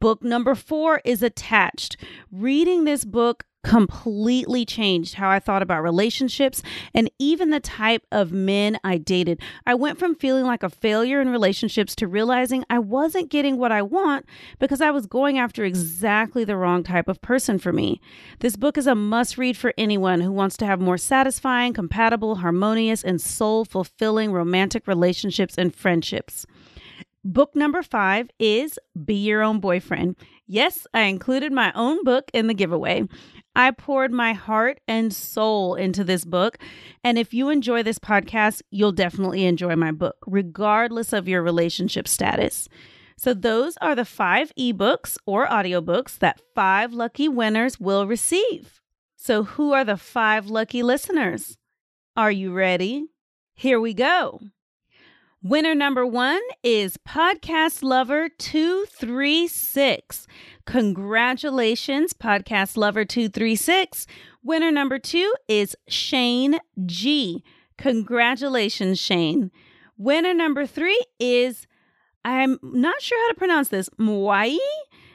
Book 0.00 0.22
number 0.22 0.54
four 0.54 1.00
is 1.04 1.22
attached. 1.22 1.96
Reading 2.30 2.84
this 2.84 3.04
book 3.04 3.44
completely 3.64 4.64
changed 4.64 5.14
how 5.14 5.28
I 5.28 5.40
thought 5.40 5.62
about 5.62 5.82
relationships 5.82 6.62
and 6.94 7.10
even 7.18 7.50
the 7.50 7.58
type 7.58 8.06
of 8.12 8.30
men 8.30 8.78
I 8.84 8.98
dated. 8.98 9.42
I 9.66 9.74
went 9.74 9.98
from 9.98 10.14
feeling 10.14 10.44
like 10.44 10.62
a 10.62 10.70
failure 10.70 11.20
in 11.20 11.28
relationships 11.28 11.96
to 11.96 12.06
realizing 12.06 12.64
I 12.70 12.78
wasn't 12.78 13.30
getting 13.30 13.58
what 13.58 13.72
I 13.72 13.82
want 13.82 14.26
because 14.60 14.80
I 14.80 14.92
was 14.92 15.06
going 15.06 15.38
after 15.38 15.64
exactly 15.64 16.44
the 16.44 16.56
wrong 16.56 16.84
type 16.84 17.08
of 17.08 17.20
person 17.20 17.58
for 17.58 17.72
me. 17.72 18.00
This 18.38 18.54
book 18.54 18.78
is 18.78 18.86
a 18.86 18.94
must 18.94 19.36
read 19.36 19.56
for 19.56 19.74
anyone 19.76 20.20
who 20.20 20.30
wants 20.30 20.56
to 20.58 20.66
have 20.66 20.80
more 20.80 20.96
satisfying, 20.96 21.72
compatible, 21.72 22.36
harmonious, 22.36 23.02
and 23.02 23.20
soul 23.20 23.64
fulfilling 23.64 24.30
romantic 24.30 24.86
relationships 24.86 25.58
and 25.58 25.74
friendships. 25.74 26.46
Book 27.24 27.56
number 27.56 27.82
five 27.82 28.30
is 28.38 28.78
Be 29.04 29.14
Your 29.14 29.42
Own 29.42 29.58
Boyfriend. 29.58 30.16
Yes, 30.46 30.86
I 30.94 31.02
included 31.02 31.52
my 31.52 31.72
own 31.74 32.04
book 32.04 32.30
in 32.32 32.46
the 32.46 32.54
giveaway. 32.54 33.02
I 33.56 33.72
poured 33.72 34.12
my 34.12 34.34
heart 34.34 34.80
and 34.86 35.12
soul 35.12 35.74
into 35.74 36.04
this 36.04 36.24
book. 36.24 36.58
And 37.02 37.18
if 37.18 37.34
you 37.34 37.50
enjoy 37.50 37.82
this 37.82 37.98
podcast, 37.98 38.62
you'll 38.70 38.92
definitely 38.92 39.44
enjoy 39.44 39.74
my 39.74 39.90
book, 39.90 40.16
regardless 40.26 41.12
of 41.12 41.26
your 41.26 41.42
relationship 41.42 42.06
status. 42.06 42.68
So, 43.16 43.34
those 43.34 43.76
are 43.80 43.96
the 43.96 44.04
five 44.04 44.52
ebooks 44.56 45.18
or 45.26 45.48
audiobooks 45.48 46.18
that 46.18 46.40
five 46.54 46.92
lucky 46.92 47.28
winners 47.28 47.80
will 47.80 48.06
receive. 48.06 48.80
So, 49.16 49.42
who 49.42 49.72
are 49.72 49.84
the 49.84 49.96
five 49.96 50.46
lucky 50.46 50.84
listeners? 50.84 51.58
Are 52.16 52.30
you 52.30 52.52
ready? 52.52 53.06
Here 53.54 53.80
we 53.80 53.92
go. 53.92 54.40
Winner 55.40 55.72
number 55.72 56.04
one 56.04 56.40
is 56.64 56.96
Podcast 57.06 57.84
Lover 57.84 58.28
236. 58.28 60.26
Congratulations, 60.66 62.12
Podcast 62.12 62.76
Lover 62.76 63.04
236. 63.04 64.08
Winner 64.42 64.72
number 64.72 64.98
two 64.98 65.32
is 65.46 65.76
Shane 65.86 66.58
G. 66.86 67.44
Congratulations, 67.76 68.98
Shane. 68.98 69.52
Winner 69.96 70.34
number 70.34 70.66
three 70.66 71.00
is, 71.20 71.68
I'm 72.24 72.58
not 72.60 73.00
sure 73.00 73.24
how 73.24 73.28
to 73.28 73.38
pronounce 73.38 73.68
this, 73.68 73.88
Mwai. 73.90 74.58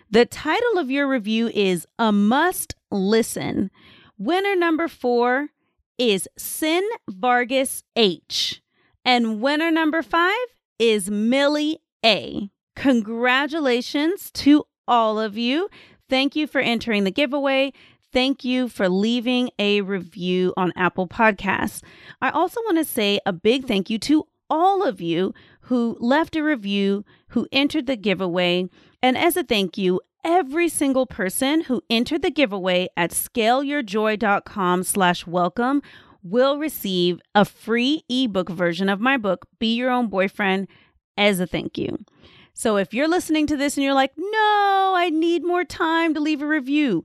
The 0.10 0.25
title 0.25 0.77
of 0.77 0.89
your 0.89 1.10
review 1.10 1.50
is 1.53 1.86
A 2.00 2.13
Must 2.13 2.75
Listen. 2.89 3.70
Winner 4.18 4.56
number 4.56 4.88
four 4.88 5.50
is 5.98 6.30
Sin 6.38 6.88
Vargas 7.10 7.84
H. 7.98 8.62
And 9.05 9.41
winner 9.41 9.72
number 9.72 10.01
five 10.01 10.36
is 10.79 11.10
Millie 11.10 11.79
A. 12.05 12.50
Congratulations 12.75 14.31
to 14.31 14.65
all 14.88 15.19
of 15.19 15.38
you. 15.38 15.69
Thank 16.10 16.36
you 16.36 16.48
for 16.48 16.60
entering 16.60 17.03
the 17.03 17.12
giveaway. 17.12 17.74
Thank 18.12 18.43
you 18.43 18.69
for 18.69 18.88
leaving 18.88 19.50
a 19.57 19.81
review 19.81 20.53
on 20.55 20.72
Apple 20.75 21.07
Podcasts. 21.07 21.81
I 22.22 22.29
also 22.29 22.62
want 22.62 22.77
to 22.77 22.86
say 22.86 23.19
a 23.25 23.33
big 23.33 23.65
thank 23.65 23.89
you 23.89 23.98
to 24.00 24.27
all 24.50 24.83
of 24.83 25.01
you 25.01 25.33
who 25.62 25.98
left 26.00 26.36
a 26.36 26.43
review, 26.43 27.03
who 27.29 27.48
entered 27.51 27.88
the 27.88 27.95
giveaway. 27.95 28.69
And 29.01 29.17
as 29.17 29.36
a 29.36 29.43
thank 29.43 29.77
you, 29.77 30.00
every 30.24 30.69
single 30.69 31.05
person 31.05 31.62
who 31.62 31.81
entered 31.89 32.22
the 32.22 32.31
giveaway 32.31 32.88
at 32.95 33.12
scaleyourjoy.com 33.12 34.83
slash 34.83 35.25
welcome 35.27 35.81
will 36.24 36.58
receive 36.58 37.20
a 37.36 37.46
free 37.46 38.03
ebook 38.10 38.50
version 38.50 38.89
of 38.89 39.00
my 39.00 39.18
book, 39.18 39.46
Be 39.60 39.75
Your 39.75 39.92
Own 39.92 40.08
Boyfriend, 40.08 40.68
as 41.18 41.39
a 41.39 41.46
thank 41.46 41.77
you. 41.77 41.98
So 42.53 42.77
if 42.77 42.94
you're 42.94 43.08
listening 43.08 43.48
to 43.48 43.58
this 43.58 43.77
and 43.77 43.84
you're 43.84 43.94
like, 43.94 44.13
no, 44.18 44.94
I 44.96 45.10
need 45.12 45.44
more 45.44 45.63
time 45.63 46.13
to 46.13 46.20
leave 46.20 46.42
a 46.42 46.48
review, 46.48 47.03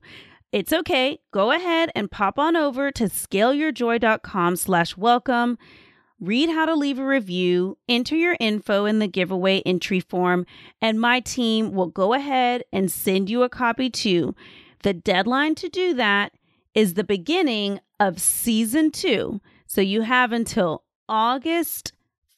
it's 0.51 0.73
okay. 0.73 1.19
Go 1.31 1.51
ahead 1.51 1.91
and 1.95 2.09
pop 2.09 2.39
on 2.39 2.55
over 2.55 2.91
to 2.91 3.03
scaleyourjoy.com 3.05 4.55
slash 4.55 4.97
welcome. 4.97 5.57
Read 6.19 6.49
how 6.49 6.65
to 6.65 6.75
leave 6.75 6.99
a 6.99 7.05
review, 7.05 7.77
enter 7.87 8.15
your 8.15 8.35
info 8.39 8.85
in 8.85 8.99
the 8.99 9.07
giveaway 9.07 9.61
entry 9.61 10.01
form, 10.01 10.45
and 10.81 10.99
my 10.99 11.19
team 11.21 11.71
will 11.71 11.87
go 11.87 12.13
ahead 12.13 12.63
and 12.73 12.91
send 12.91 13.29
you 13.29 13.43
a 13.43 13.49
copy 13.49 13.89
too. 13.89 14.35
The 14.83 14.93
deadline 14.93 15.55
to 15.55 15.69
do 15.69 15.93
that 15.93 16.33
is 16.73 16.93
the 16.93 17.03
beginning 17.03 17.79
of 17.99 18.19
season 18.19 18.91
two. 18.91 19.41
So 19.67 19.81
you 19.81 20.01
have 20.01 20.31
until 20.31 20.83
August 21.07 21.93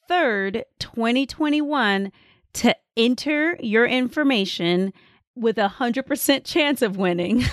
3rd, 0.09 0.63
2021 0.79 2.11
to 2.53 2.75
enter 2.97 3.57
your 3.61 3.85
information 3.85 4.93
with 5.35 5.57
a 5.57 5.73
100% 5.77 6.43
chance 6.43 6.81
of 6.81 6.97
winning 6.97 7.43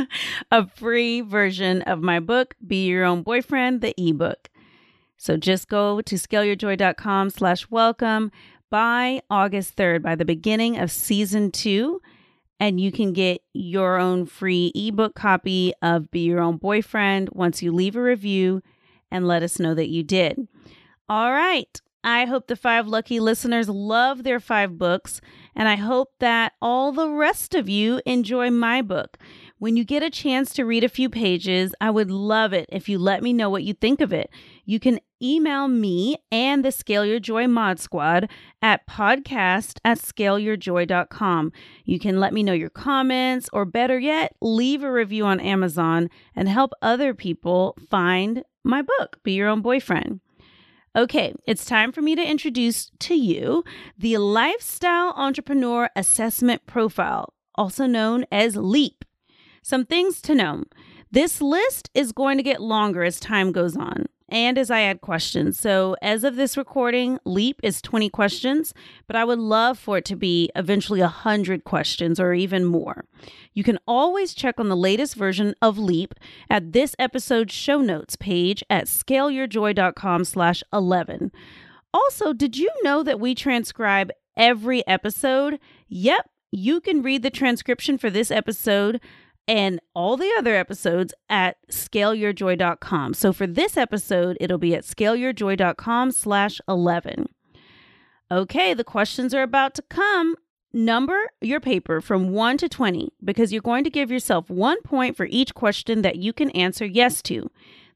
a 0.50 0.66
free 0.66 1.20
version 1.20 1.82
of 1.82 2.00
my 2.00 2.18
book, 2.18 2.54
Be 2.66 2.86
Your 2.86 3.04
Own 3.04 3.22
Boyfriend, 3.22 3.82
the 3.82 3.94
ebook. 3.98 4.48
So 5.18 5.36
just 5.36 5.68
go 5.68 6.00
to 6.00 6.14
scaleyourjoy.com 6.14 7.30
slash 7.30 7.70
welcome 7.70 8.32
by 8.70 9.20
August 9.30 9.76
3rd, 9.76 10.02
by 10.02 10.14
the 10.14 10.24
beginning 10.24 10.78
of 10.78 10.90
season 10.90 11.50
two 11.50 12.00
and 12.58 12.80
you 12.80 12.90
can 12.90 13.12
get 13.12 13.42
your 13.52 13.98
own 13.98 14.26
free 14.26 14.72
ebook 14.74 15.14
copy 15.14 15.72
of 15.82 16.10
Be 16.10 16.20
Your 16.20 16.40
Own 16.40 16.56
Boyfriend 16.56 17.30
once 17.32 17.62
you 17.62 17.72
leave 17.72 17.96
a 17.96 18.02
review 18.02 18.62
and 19.10 19.26
let 19.26 19.42
us 19.42 19.58
know 19.58 19.74
that 19.74 19.88
you 19.88 20.02
did. 20.02 20.48
All 21.08 21.32
right. 21.32 21.80
I 22.02 22.24
hope 22.26 22.46
the 22.46 22.54
five 22.54 22.86
lucky 22.86 23.18
listeners 23.18 23.68
love 23.68 24.22
their 24.22 24.38
five 24.38 24.78
books, 24.78 25.20
and 25.56 25.68
I 25.68 25.74
hope 25.74 26.12
that 26.20 26.52
all 26.62 26.92
the 26.92 27.10
rest 27.10 27.52
of 27.56 27.68
you 27.68 28.00
enjoy 28.06 28.48
my 28.48 28.80
book. 28.80 29.18
When 29.58 29.76
you 29.76 29.84
get 29.84 30.04
a 30.04 30.10
chance 30.10 30.52
to 30.54 30.64
read 30.64 30.84
a 30.84 30.88
few 30.88 31.10
pages, 31.10 31.74
I 31.80 31.90
would 31.90 32.10
love 32.10 32.52
it 32.52 32.68
if 32.70 32.88
you 32.88 33.00
let 33.00 33.24
me 33.24 33.32
know 33.32 33.50
what 33.50 33.64
you 33.64 33.74
think 33.74 34.00
of 34.00 34.12
it. 34.12 34.30
You 34.68 34.80
can 34.80 34.98
email 35.22 35.68
me 35.68 36.18
and 36.32 36.64
the 36.64 36.72
Scale 36.72 37.06
Your 37.06 37.20
Joy 37.20 37.46
Mod 37.46 37.78
Squad 37.78 38.28
at 38.60 38.86
podcast 38.88 39.78
at 39.84 39.98
scaleyourjoy.com. 39.98 41.52
You 41.84 42.00
can 42.00 42.18
let 42.18 42.32
me 42.32 42.42
know 42.42 42.52
your 42.52 42.70
comments, 42.70 43.48
or 43.52 43.64
better 43.64 43.98
yet, 43.98 44.34
leave 44.42 44.82
a 44.82 44.90
review 44.90 45.24
on 45.24 45.38
Amazon 45.38 46.10
and 46.34 46.48
help 46.48 46.72
other 46.82 47.14
people 47.14 47.78
find 47.88 48.42
my 48.64 48.82
book, 48.82 49.20
Be 49.22 49.34
Your 49.34 49.48
Own 49.48 49.62
Boyfriend. 49.62 50.20
Okay, 50.96 51.32
it's 51.46 51.64
time 51.64 51.92
for 51.92 52.02
me 52.02 52.16
to 52.16 52.28
introduce 52.28 52.90
to 52.98 53.14
you 53.14 53.62
the 53.96 54.16
Lifestyle 54.16 55.12
Entrepreneur 55.16 55.90
Assessment 55.94 56.66
Profile, 56.66 57.34
also 57.54 57.86
known 57.86 58.24
as 58.32 58.56
LEAP. 58.56 59.04
Some 59.62 59.86
things 59.86 60.20
to 60.22 60.34
know. 60.34 60.64
This 61.12 61.40
list 61.40 61.88
is 61.94 62.10
going 62.10 62.36
to 62.38 62.42
get 62.42 62.60
longer 62.60 63.04
as 63.04 63.20
time 63.20 63.52
goes 63.52 63.76
on 63.76 64.06
and 64.28 64.58
as 64.58 64.70
I 64.70 64.80
add 64.82 65.00
questions. 65.00 65.58
So, 65.58 65.96
as 66.02 66.24
of 66.24 66.36
this 66.36 66.56
recording, 66.56 67.18
LEAP 67.24 67.60
is 67.62 67.80
20 67.80 68.10
questions, 68.10 68.74
but 69.06 69.16
I 69.16 69.24
would 69.24 69.38
love 69.38 69.78
for 69.78 69.98
it 69.98 70.04
to 70.06 70.16
be 70.16 70.50
eventually 70.56 71.00
100 71.00 71.64
questions 71.64 72.18
or 72.18 72.34
even 72.34 72.64
more. 72.64 73.04
You 73.54 73.62
can 73.62 73.78
always 73.86 74.34
check 74.34 74.58
on 74.58 74.68
the 74.68 74.76
latest 74.76 75.14
version 75.14 75.54
of 75.62 75.78
LEAP 75.78 76.14
at 76.50 76.72
this 76.72 76.96
episode's 76.98 77.54
show 77.54 77.80
notes 77.80 78.16
page 78.16 78.62
at 78.68 78.86
scaleyourjoy.com 78.86 80.24
slash 80.24 80.62
11. 80.72 81.30
Also, 81.94 82.32
did 82.32 82.56
you 82.56 82.70
know 82.82 83.02
that 83.02 83.20
we 83.20 83.34
transcribe 83.34 84.10
every 84.36 84.86
episode? 84.86 85.58
Yep, 85.88 86.28
you 86.50 86.80
can 86.80 87.02
read 87.02 87.22
the 87.22 87.30
transcription 87.30 87.96
for 87.96 88.10
this 88.10 88.30
episode 88.30 89.00
and 89.48 89.80
all 89.94 90.16
the 90.16 90.32
other 90.38 90.54
episodes 90.54 91.14
at 91.28 91.56
scaleyourjoy.com. 91.70 93.14
So 93.14 93.32
for 93.32 93.46
this 93.46 93.76
episode, 93.76 94.36
it'll 94.40 94.58
be 94.58 94.74
at 94.74 94.84
scaleyourjoy.com 94.84 96.10
slash 96.10 96.60
11. 96.68 97.26
Okay, 98.30 98.74
the 98.74 98.84
questions 98.84 99.32
are 99.34 99.42
about 99.42 99.74
to 99.74 99.82
come. 99.82 100.36
Number 100.72 101.30
your 101.40 101.60
paper 101.60 102.00
from 102.00 102.30
1 102.30 102.58
to 102.58 102.68
20 102.68 103.12
because 103.24 103.52
you're 103.52 103.62
going 103.62 103.84
to 103.84 103.90
give 103.90 104.10
yourself 104.10 104.50
one 104.50 104.82
point 104.82 105.16
for 105.16 105.26
each 105.30 105.54
question 105.54 106.02
that 106.02 106.16
you 106.16 106.32
can 106.32 106.50
answer 106.50 106.84
yes 106.84 107.22
to. 107.22 107.50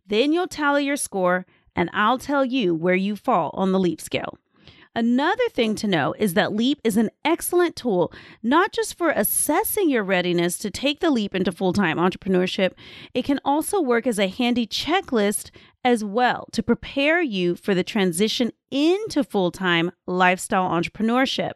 Then 0.06 0.32
you'll 0.32 0.46
tally 0.46 0.84
your 0.86 0.96
score, 0.96 1.46
and 1.76 1.90
I'll 1.92 2.18
tell 2.18 2.44
you 2.44 2.74
where 2.74 2.94
you 2.94 3.16
fall 3.16 3.50
on 3.54 3.72
the 3.72 3.78
LEAP 3.78 4.00
scale. 4.00 4.38
Another 4.94 5.48
thing 5.50 5.76
to 5.76 5.86
know 5.86 6.14
is 6.18 6.34
that 6.34 6.52
LEAP 6.52 6.80
is 6.82 6.96
an 6.96 7.10
excellent 7.24 7.76
tool, 7.76 8.12
not 8.42 8.72
just 8.72 8.98
for 8.98 9.10
assessing 9.10 9.88
your 9.88 10.02
readiness 10.02 10.58
to 10.58 10.70
take 10.70 10.98
the 10.98 11.10
leap 11.10 11.32
into 11.32 11.52
full 11.52 11.72
time 11.72 11.96
entrepreneurship, 11.96 12.72
it 13.14 13.24
can 13.24 13.38
also 13.44 13.80
work 13.80 14.04
as 14.04 14.18
a 14.18 14.26
handy 14.26 14.66
checklist 14.66 15.50
as 15.84 16.02
well 16.02 16.48
to 16.50 16.62
prepare 16.62 17.22
you 17.22 17.54
for 17.54 17.72
the 17.72 17.84
transition 17.84 18.50
into 18.72 19.22
full 19.22 19.52
time 19.52 19.92
lifestyle 20.08 20.68
entrepreneurship. 20.68 21.52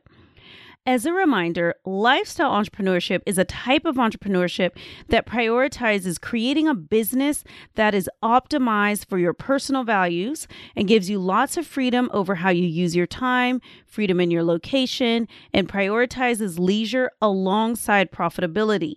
As 0.87 1.07
a 1.07 1.15
reminder, 1.15 1.77
lifestyle 1.87 2.51
entrepreneurship 2.51 3.23
is 3.25 3.39
a 3.39 3.45
type 3.47 3.87
of 3.87 3.97
entrepreneurship 3.97 4.73
that 5.09 5.25
prioritizes 5.25 6.21
creating 6.21 6.69
a 6.69 6.75
business 6.75 7.43
that 7.75 7.95
is 7.95 8.11
optimized 8.23 9.07
for 9.07 9.17
your 9.17 9.33
personal 9.33 9.85
values 9.85 10.47
and 10.77 10.87
gives 10.87 11.09
you 11.09 11.19
lots 11.19 11.57
of 11.57 11.67
freedom 11.67 12.11
over 12.13 12.35
how 12.35 12.51
you 12.51 12.67
use 12.67 12.95
your 12.95 13.07
time, 13.07 13.63
freedom 13.87 14.21
in 14.21 14.31
your 14.31 14.43
location, 14.43 15.27
and 15.55 15.71
prioritizes 15.71 16.59
leisure 16.59 17.11
alongside 17.23 18.13
profitability. 18.13 18.97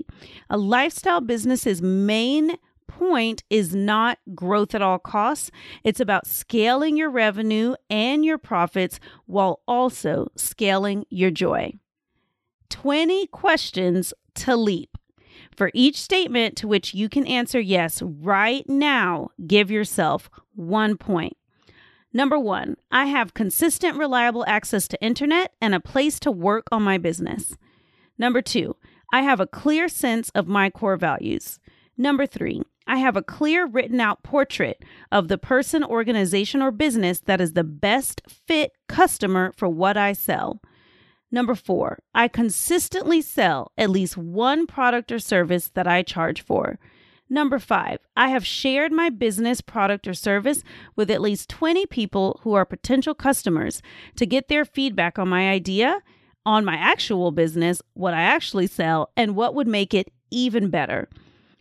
A 0.50 0.58
lifestyle 0.58 1.22
business's 1.22 1.82
main 1.82 2.58
point 2.98 3.44
is 3.50 3.76
not 3.76 4.18
growth 4.34 4.74
at 4.74 4.82
all 4.82 4.98
costs. 4.98 5.52
It's 5.84 6.00
about 6.00 6.26
scaling 6.26 6.98
your 6.98 7.12
revenue 7.12 7.76
and 7.90 8.26
your 8.26 8.40
profits 8.40 9.00
while 9.28 9.62
also 9.68 10.28
scaling 10.36 11.06
your 11.10 11.30
joy. 11.30 11.74
20 12.70 13.28
questions 13.28 14.14
to 14.36 14.56
leap. 14.56 14.98
For 15.56 15.70
each 15.74 16.02
statement 16.02 16.56
to 16.58 16.68
which 16.68 16.94
you 16.94 17.08
can 17.08 17.28
answer 17.28 17.60
yes 17.60 18.02
right 18.02 18.68
now, 18.68 19.30
give 19.46 19.70
yourself 19.70 20.30
one 20.56 20.98
point. 20.98 21.38
Number 22.12 22.40
one, 22.40 22.78
I 22.92 23.06
have 23.06 23.36
consistent, 23.36 23.98
reliable 23.98 24.44
access 24.48 24.88
to 24.88 25.04
internet 25.04 25.54
and 25.62 25.76
a 25.76 25.80
place 25.80 26.20
to 26.22 26.32
work 26.32 26.66
on 26.72 26.82
my 26.82 26.98
business. 26.98 27.56
Number 28.18 28.42
two, 28.42 28.76
I 29.14 29.22
have 29.22 29.40
a 29.40 29.48
clear 29.48 29.88
sense 29.88 30.32
of 30.32 30.48
my 30.48 30.72
core 30.72 30.98
values. 30.98 31.60
Number 31.96 32.26
three, 32.26 32.62
I 32.88 32.98
have 32.98 33.18
a 33.18 33.22
clear 33.22 33.68
written 33.68 34.00
out 34.00 34.24
portrait 34.24 34.84
of 35.12 35.28
the 35.28 35.38
person, 35.38 35.84
organization, 35.84 36.62
or 36.62 36.72
business 36.72 37.20
that 37.22 37.42
is 37.42 37.54
the 37.54 37.66
best 37.66 38.22
fit 38.28 38.72
customer 38.88 39.54
for 39.58 39.68
what 39.68 39.98
I 39.98 40.14
sell. 40.14 40.62
Number 41.30 41.56
four, 41.56 42.00
I 42.16 42.30
consistently 42.30 43.22
sell 43.22 43.74
at 43.78 43.90
least 43.90 44.16
one 44.16 44.66
product 44.66 45.12
or 45.12 45.20
service 45.20 45.70
that 45.74 45.86
I 45.86 46.02
charge 46.02 46.42
for. 46.42 46.80
Number 47.30 47.60
five, 47.60 48.00
I 48.16 48.30
have 48.30 48.48
shared 48.48 48.94
my 48.94 49.10
business, 49.10 49.60
product, 49.60 50.08
or 50.08 50.14
service 50.14 50.64
with 50.96 51.12
at 51.12 51.20
least 51.20 51.50
20 51.50 51.86
people 51.88 52.40
who 52.44 52.54
are 52.54 52.64
potential 52.64 53.14
customers 53.14 53.82
to 54.16 54.26
get 54.26 54.48
their 54.48 54.64
feedback 54.64 55.20
on 55.20 55.28
my 55.28 55.50
idea, 55.50 56.00
on 56.46 56.64
my 56.64 56.78
actual 56.78 57.32
business, 57.32 57.82
what 57.94 58.14
I 58.14 58.22
actually 58.22 58.68
sell, 58.68 59.12
and 59.18 59.36
what 59.36 59.54
would 59.56 59.68
make 59.68 59.94
it 59.94 60.10
even 60.32 60.70
better. 60.70 61.10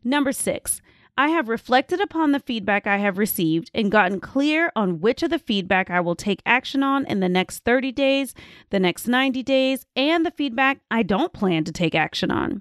Number 0.05 0.31
six, 0.31 0.81
I 1.19 1.29
have 1.29 1.49
reflected 1.49 2.01
upon 2.01 2.33
the 2.33 2.41
feedback 2.41 2.87
I 2.87 2.99
have 2.99 3.17
received 3.17 3.71
and 3.75 3.91
gotten 3.91 4.21
clear 4.21 4.71
on 4.77 5.01
which 5.01 5.23
of 5.23 5.31
the 5.31 5.39
feedback 5.39 5.89
I 5.91 6.01
will 6.01 6.15
take 6.15 6.43
action 6.45 6.83
on 6.83 7.07
in 7.07 7.21
the 7.21 7.29
next 7.29 7.65
30 7.65 7.91
days, 7.93 8.35
the 8.69 8.79
next 8.79 9.09
90 9.09 9.43
days, 9.43 9.87
and 9.97 10.27
the 10.27 10.31
feedback 10.31 10.81
I 10.91 11.03
don't 11.03 11.33
plan 11.33 11.65
to 11.65 11.73
take 11.73 11.95
action 11.95 12.31
on. 12.31 12.61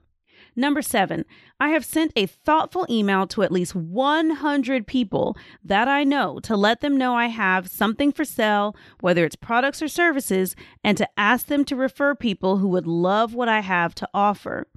Number 0.56 0.82
seven, 0.82 1.26
I 1.60 1.70
have 1.70 1.84
sent 1.84 2.14
a 2.16 2.28
thoughtful 2.28 2.86
email 2.90 3.28
to 3.28 3.44
at 3.44 3.52
least 3.52 3.76
100 3.76 4.88
people 4.88 5.36
that 5.62 5.90
I 5.90 6.06
know 6.06 6.40
to 6.44 6.56
let 6.56 6.80
them 6.80 6.96
know 6.96 7.14
I 7.14 7.28
have 7.28 7.68
something 7.68 8.14
for 8.14 8.24
sale, 8.24 8.74
whether 9.02 9.26
it's 9.26 9.36
products 9.36 9.82
or 9.82 9.90
services, 9.90 10.56
and 10.82 10.98
to 10.98 11.10
ask 11.20 11.48
them 11.48 11.66
to 11.66 11.76
refer 11.76 12.16
people 12.16 12.58
who 12.58 12.70
would 12.70 12.88
love 12.88 13.34
what 13.34 13.50
I 13.50 13.60
have 13.60 13.94
to 13.96 14.08
offer. 14.14 14.68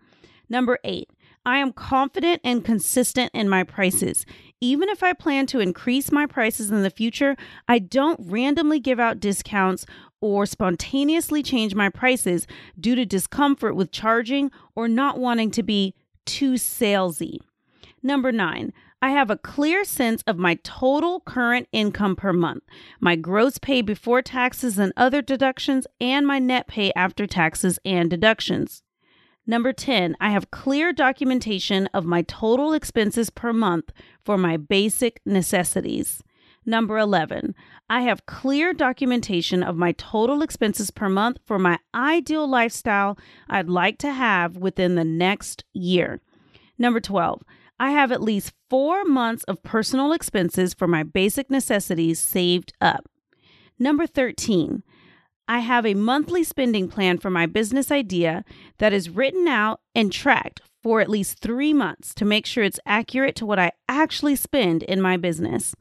Number 0.49 0.78
eight, 0.82 1.11
I 1.49 1.57
am 1.57 1.73
confident 1.73 2.43
and 2.45 2.62
consistent 2.62 3.31
in 3.33 3.49
my 3.49 3.64
prices. 3.64 4.26
Even 4.61 4.90
if 4.90 5.02
I 5.02 5.14
plan 5.14 5.47
to 5.47 5.61
increase 5.61 6.12
my 6.12 6.26
prices 6.26 6.71
in 6.71 6.83
the 6.83 6.90
future, 6.90 7.37
I 7.67 7.78
don't 7.78 8.21
randomly 8.23 8.78
give 8.81 9.00
out 9.00 9.19
discounts 9.19 9.87
or 10.21 10.45
spontaneously 10.45 11.43
change 11.43 11.75
my 11.75 11.89
prices 11.89 12.47
due 12.78 12.95
to 12.97 13.06
discomfort 13.06 13.76
with 13.76 13.93
charging 13.93 14.50
or 14.76 14.89
not 14.89 15.19
wanting 15.19 15.50
to 15.52 15.63
be 15.63 15.95
too 16.26 16.54
salesy. 16.54 17.39
Number 18.02 18.30
nine, 18.30 18.75
I 19.00 19.13
have 19.13 19.30
a 19.30 19.39
clear 19.39 19.84
sense 19.84 20.23
of 20.26 20.37
my 20.37 20.58
total 20.63 21.21
current 21.21 21.67
income 21.73 22.15
per 22.15 22.34
month, 22.34 22.65
my 23.00 23.17
gross 23.17 23.56
pay 23.56 23.80
before 23.80 24.21
taxes 24.21 24.78
and 24.78 24.93
other 24.99 25.23
deductions, 25.23 25.87
and 25.99 26.26
my 26.26 26.41
net 26.41 26.69
pay 26.69 26.93
after 26.95 27.26
taxes 27.26 27.78
and 27.87 28.11
deductions. 28.11 28.82
Number 29.49 29.73
10, 29.73 30.15
I 30.21 30.28
have 30.30 30.50
clear 30.50 30.93
documentation 30.93 31.87
of 31.95 32.04
my 32.04 32.21
total 32.21 32.75
expenses 32.75 33.30
per 33.30 33.50
month 33.50 33.93
for 34.23 34.37
my 34.37 34.58
basic 34.58 35.23
necessities. 35.25 36.23
Number 36.67 36.99
11, 36.99 37.54
I 37.89 38.02
have 38.02 38.26
clear 38.26 38.75
documentation 38.75 39.63
of 39.63 39.75
my 39.75 39.93
total 39.93 40.43
expenses 40.43 40.91
per 40.91 41.08
month 41.08 41.39
for 41.47 41.58
my 41.58 41.78
ideal 41.95 42.47
lifestyle 42.47 43.19
I'd 43.49 43.71
like 43.71 43.97
to 44.00 44.13
have 44.13 44.58
within 44.58 44.97
the 44.97 45.04
next 45.04 45.65
year. 45.73 46.21
Number 46.76 47.00
12, 47.00 47.41
I 47.80 47.93
have 47.93 48.13
at 48.13 48.23
least 48.23 48.52
four 48.69 49.02
months 49.04 49.45
of 49.45 49.63
personal 49.63 50.13
expenses 50.13 50.75
for 50.75 50.87
my 50.87 51.02
basic 51.02 51.50
necessities 51.50 52.19
saved 52.19 52.75
up. 52.82 53.08
Number 53.78 54.06
13, 54.06 54.82
I 55.50 55.61
have 55.61 55.87
a 55.87 55.95
monthly 55.95 56.45
spending 56.45 56.89
plan 56.89 57.17
for 57.17 57.30
my 57.30 57.47
business 57.47 57.91
idea 57.91 58.45
that 58.76 58.93
is 58.93 59.08
written 59.08 59.49
out 59.49 59.80
and 59.95 60.13
tracked 60.13 60.61
for 60.82 61.00
at 61.00 61.08
least 61.08 61.39
three 61.39 61.73
months 61.73 62.15
to 62.15 62.26
make 62.26 62.45
sure 62.45 62.63
it's 62.63 62.78
accurate 62.84 63.34
to 63.37 63.47
what 63.47 63.58
I 63.58 63.73
actually 63.89 64.37
spend 64.37 64.82
in 64.82 65.00
my 65.00 65.17
business. 65.17 65.75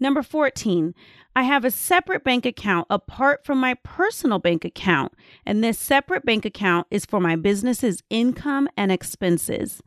Number 0.00 0.22
14, 0.22 0.94
I 1.36 1.44
have 1.44 1.64
a 1.64 1.70
separate 1.70 2.24
bank 2.24 2.44
account 2.44 2.88
apart 2.90 3.44
from 3.44 3.58
my 3.58 3.74
personal 3.84 4.40
bank 4.40 4.64
account, 4.64 5.12
and 5.46 5.62
this 5.62 5.78
separate 5.78 6.24
bank 6.24 6.44
account 6.44 6.88
is 6.90 7.06
for 7.06 7.20
my 7.20 7.36
business's 7.36 8.02
income 8.10 8.68
and 8.76 8.90
expenses. 8.90 9.80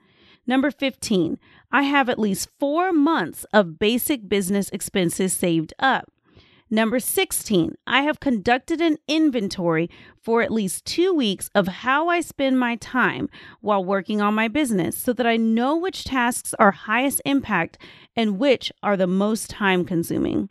Number 0.45 0.71
15, 0.71 1.37
I 1.71 1.83
have 1.83 2.07
at 2.07 2.17
least 2.17 2.49
four 2.57 2.93
months 2.93 3.45
of 3.51 3.77
basic 3.77 4.29
business 4.29 4.69
expenses 4.69 5.33
saved 5.33 5.73
up. 5.79 6.09
Number 6.69 6.99
16, 6.99 7.75
I 7.87 8.01
have 8.01 8.19
conducted 8.19 8.81
an 8.81 8.97
inventory 9.07 9.89
for 10.21 10.41
at 10.41 10.51
least 10.51 10.83
two 10.83 11.13
weeks 11.13 11.49
of 11.55 11.67
how 11.67 12.09
I 12.09 12.19
spend 12.19 12.59
my 12.59 12.75
time 12.75 13.29
while 13.61 13.83
working 13.83 14.19
on 14.19 14.33
my 14.33 14.49
business 14.49 14.97
so 14.97 15.13
that 15.13 15.25
I 15.25 15.37
know 15.37 15.77
which 15.77 16.03
tasks 16.03 16.53
are 16.59 16.71
highest 16.71 17.21
impact 17.23 17.77
and 18.17 18.37
which 18.37 18.69
are 18.83 18.97
the 18.97 19.07
most 19.07 19.49
time 19.49 19.85
consuming. 19.85 20.49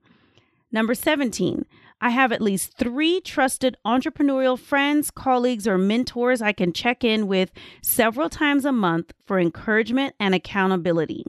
Number 0.72 0.94
17, 0.94 1.66
I 2.00 2.10
have 2.10 2.32
at 2.32 2.40
least 2.40 2.78
three 2.78 3.20
trusted 3.20 3.76
entrepreneurial 3.84 4.58
friends, 4.58 5.10
colleagues, 5.10 5.68
or 5.68 5.76
mentors 5.76 6.40
I 6.40 6.52
can 6.52 6.72
check 6.72 7.04
in 7.04 7.26
with 7.26 7.50
several 7.82 8.30
times 8.30 8.64
a 8.64 8.72
month 8.72 9.12
for 9.26 9.38
encouragement 9.38 10.14
and 10.18 10.34
accountability. 10.34 11.24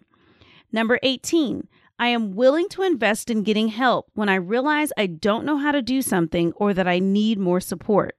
Number 0.72 0.98
18, 1.04 1.68
I 2.00 2.08
am 2.10 2.36
willing 2.36 2.70
to 2.70 2.84
invest 2.84 3.30
in 3.30 3.44
getting 3.44 3.70
help 3.70 4.10
when 4.14 4.30
I 4.30 4.36
realize 4.36 4.92
I 4.98 5.08
don't 5.08 5.46
know 5.46 5.58
how 5.58 5.72
to 5.72 5.82
do 5.82 6.02
something 6.02 6.54
or 6.54 6.74
that 6.74 6.88
I 6.88 7.00
need 7.00 7.40
more 7.40 7.60
support. 7.60 8.16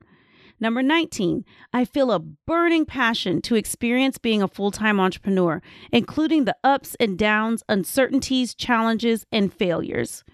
Number 0.61 0.83
19, 0.83 1.45
I 1.73 1.85
feel 1.85 2.11
a 2.11 2.19
burning 2.19 2.85
passion 2.85 3.41
to 3.43 3.55
experience 3.55 4.19
being 4.19 4.43
a 4.43 4.49
full 4.49 4.73
time 4.73 4.99
entrepreneur, 4.99 5.62
including 5.93 6.45
the 6.45 6.57
ups 6.64 6.97
and 6.99 7.17
downs, 7.17 7.62
uncertainties, 7.69 8.55
challenges, 8.55 9.25
and 9.31 9.55
failures. 9.55 10.25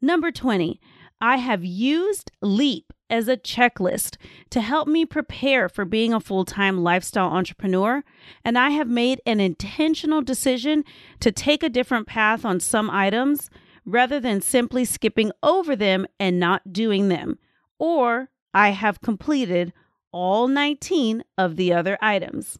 Number 0.00 0.30
20, 0.30 0.80
I 1.20 1.38
have 1.38 1.64
used 1.64 2.30
Leap 2.40 2.92
as 3.10 3.28
a 3.28 3.36
checklist 3.36 4.16
to 4.50 4.60
help 4.60 4.88
me 4.88 5.04
prepare 5.04 5.68
for 5.68 5.84
being 5.84 6.12
a 6.12 6.20
full 6.20 6.44
time 6.44 6.82
lifestyle 6.82 7.28
entrepreneur. 7.28 8.02
And 8.44 8.58
I 8.58 8.70
have 8.70 8.88
made 8.88 9.20
an 9.26 9.40
intentional 9.40 10.22
decision 10.22 10.84
to 11.20 11.30
take 11.32 11.62
a 11.62 11.68
different 11.68 12.06
path 12.06 12.44
on 12.44 12.60
some 12.60 12.90
items 12.90 13.50
rather 13.84 14.18
than 14.18 14.40
simply 14.40 14.84
skipping 14.84 15.30
over 15.42 15.76
them 15.76 16.06
and 16.18 16.40
not 16.40 16.72
doing 16.72 17.08
them. 17.08 17.38
Or 17.78 18.30
I 18.52 18.70
have 18.70 19.00
completed 19.00 19.72
all 20.12 20.48
19 20.48 21.24
of 21.36 21.56
the 21.56 21.72
other 21.72 21.98
items. 22.00 22.58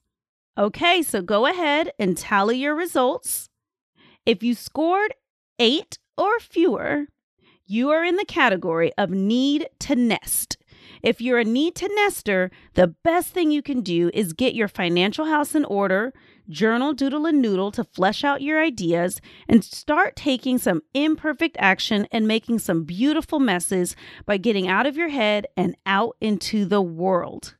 Okay, 0.58 1.02
so 1.02 1.22
go 1.22 1.46
ahead 1.46 1.90
and 1.98 2.16
tally 2.16 2.58
your 2.58 2.74
results. 2.74 3.48
If 4.26 4.42
you 4.42 4.54
scored 4.54 5.14
eight 5.58 5.98
or 6.16 6.38
fewer, 6.38 7.06
you 7.66 7.90
are 7.90 8.04
in 8.04 8.16
the 8.16 8.24
category 8.24 8.92
of 8.98 9.10
need 9.10 9.68
to 9.80 9.96
nest. 9.96 10.56
If 11.02 11.20
you're 11.20 11.38
a 11.38 11.44
need 11.44 11.74
to 11.76 11.90
nester, 11.94 12.50
the 12.74 12.88
best 12.88 13.32
thing 13.32 13.50
you 13.50 13.62
can 13.62 13.80
do 13.80 14.10
is 14.14 14.32
get 14.32 14.54
your 14.54 14.68
financial 14.68 15.26
house 15.26 15.54
in 15.54 15.64
order, 15.66 16.12
journal, 16.48 16.92
doodle, 16.92 17.26
and 17.26 17.42
noodle 17.42 17.70
to 17.72 17.84
flesh 17.84 18.24
out 18.24 18.42
your 18.42 18.62
ideas, 18.62 19.20
and 19.48 19.64
start 19.64 20.16
taking 20.16 20.58
some 20.58 20.82
imperfect 20.94 21.56
action 21.58 22.06
and 22.10 22.26
making 22.26 22.58
some 22.58 22.84
beautiful 22.84 23.38
messes 23.38 23.96
by 24.24 24.36
getting 24.36 24.68
out 24.68 24.86
of 24.86 24.96
your 24.96 25.10
head 25.10 25.46
and 25.56 25.76
out 25.86 26.16
into 26.20 26.64
the 26.64 26.82
world. 26.82 27.54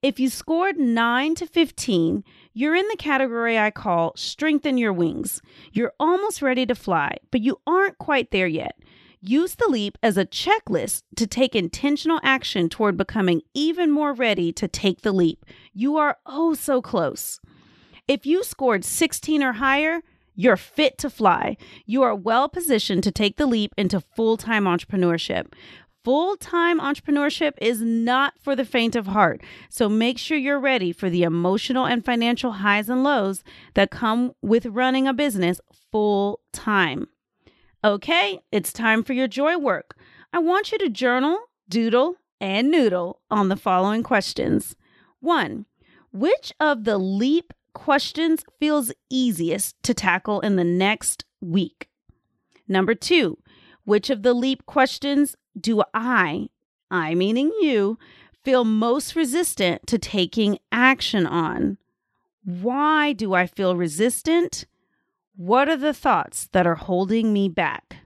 If 0.00 0.20
you 0.20 0.30
scored 0.30 0.78
9 0.78 1.34
to 1.36 1.46
15, 1.46 2.22
you're 2.52 2.76
in 2.76 2.86
the 2.88 2.96
category 2.96 3.58
I 3.58 3.72
call 3.72 4.12
strengthen 4.14 4.78
your 4.78 4.92
wings. 4.92 5.42
You're 5.72 5.92
almost 5.98 6.40
ready 6.40 6.66
to 6.66 6.76
fly, 6.76 7.16
but 7.32 7.40
you 7.40 7.60
aren't 7.66 7.98
quite 7.98 8.30
there 8.30 8.46
yet. 8.46 8.76
Use 9.20 9.56
the 9.56 9.68
leap 9.68 9.98
as 10.00 10.16
a 10.16 10.24
checklist 10.24 11.02
to 11.16 11.26
take 11.26 11.56
intentional 11.56 12.20
action 12.22 12.68
toward 12.68 12.96
becoming 12.96 13.42
even 13.52 13.90
more 13.90 14.12
ready 14.12 14.52
to 14.52 14.68
take 14.68 15.00
the 15.00 15.10
leap. 15.10 15.44
You 15.72 15.96
are 15.96 16.18
oh 16.24 16.54
so 16.54 16.80
close. 16.80 17.40
If 18.06 18.26
you 18.26 18.44
scored 18.44 18.84
16 18.84 19.42
or 19.42 19.54
higher, 19.54 20.02
you're 20.36 20.56
fit 20.56 20.98
to 20.98 21.10
fly. 21.10 21.56
You 21.84 22.04
are 22.04 22.14
well 22.14 22.48
positioned 22.48 23.02
to 23.04 23.10
take 23.10 23.38
the 23.38 23.46
leap 23.46 23.72
into 23.76 24.00
full 24.00 24.36
time 24.36 24.64
entrepreneurship. 24.64 25.52
Full 26.04 26.36
time 26.36 26.78
entrepreneurship 26.78 27.54
is 27.60 27.82
not 27.82 28.34
for 28.40 28.54
the 28.54 28.64
faint 28.64 28.94
of 28.94 29.08
heart, 29.08 29.42
so 29.68 29.88
make 29.88 30.16
sure 30.16 30.38
you're 30.38 30.60
ready 30.60 30.92
for 30.92 31.10
the 31.10 31.24
emotional 31.24 31.86
and 31.86 32.04
financial 32.04 32.52
highs 32.52 32.88
and 32.88 33.02
lows 33.02 33.42
that 33.74 33.90
come 33.90 34.32
with 34.42 34.64
running 34.66 35.08
a 35.08 35.12
business 35.12 35.60
full 35.90 36.38
time. 36.52 37.08
Okay, 37.84 38.40
it's 38.50 38.72
time 38.72 39.04
for 39.04 39.12
your 39.12 39.28
joy 39.28 39.56
work. 39.56 39.96
I 40.32 40.40
want 40.40 40.72
you 40.72 40.78
to 40.78 40.88
journal, 40.88 41.38
doodle, 41.68 42.16
and 42.40 42.72
noodle 42.72 43.20
on 43.30 43.48
the 43.48 43.56
following 43.56 44.02
questions. 44.02 44.74
One, 45.20 45.64
which 46.12 46.52
of 46.58 46.82
the 46.82 46.98
LEAP 46.98 47.52
questions 47.74 48.44
feels 48.58 48.90
easiest 49.08 49.80
to 49.84 49.94
tackle 49.94 50.40
in 50.40 50.56
the 50.56 50.64
next 50.64 51.24
week? 51.40 51.88
Number 52.66 52.96
two, 52.96 53.38
which 53.84 54.10
of 54.10 54.24
the 54.24 54.34
LEAP 54.34 54.66
questions 54.66 55.36
do 55.58 55.84
I, 55.94 56.48
I 56.90 57.14
meaning 57.14 57.52
you, 57.60 57.96
feel 58.44 58.64
most 58.64 59.14
resistant 59.14 59.86
to 59.86 59.98
taking 60.00 60.58
action 60.72 61.28
on? 61.28 61.78
Why 62.44 63.12
do 63.12 63.34
I 63.34 63.46
feel 63.46 63.76
resistant? 63.76 64.66
What 65.38 65.68
are 65.68 65.76
the 65.76 65.94
thoughts 65.94 66.48
that 66.50 66.66
are 66.66 66.74
holding 66.74 67.32
me 67.32 67.48
back? 67.48 67.98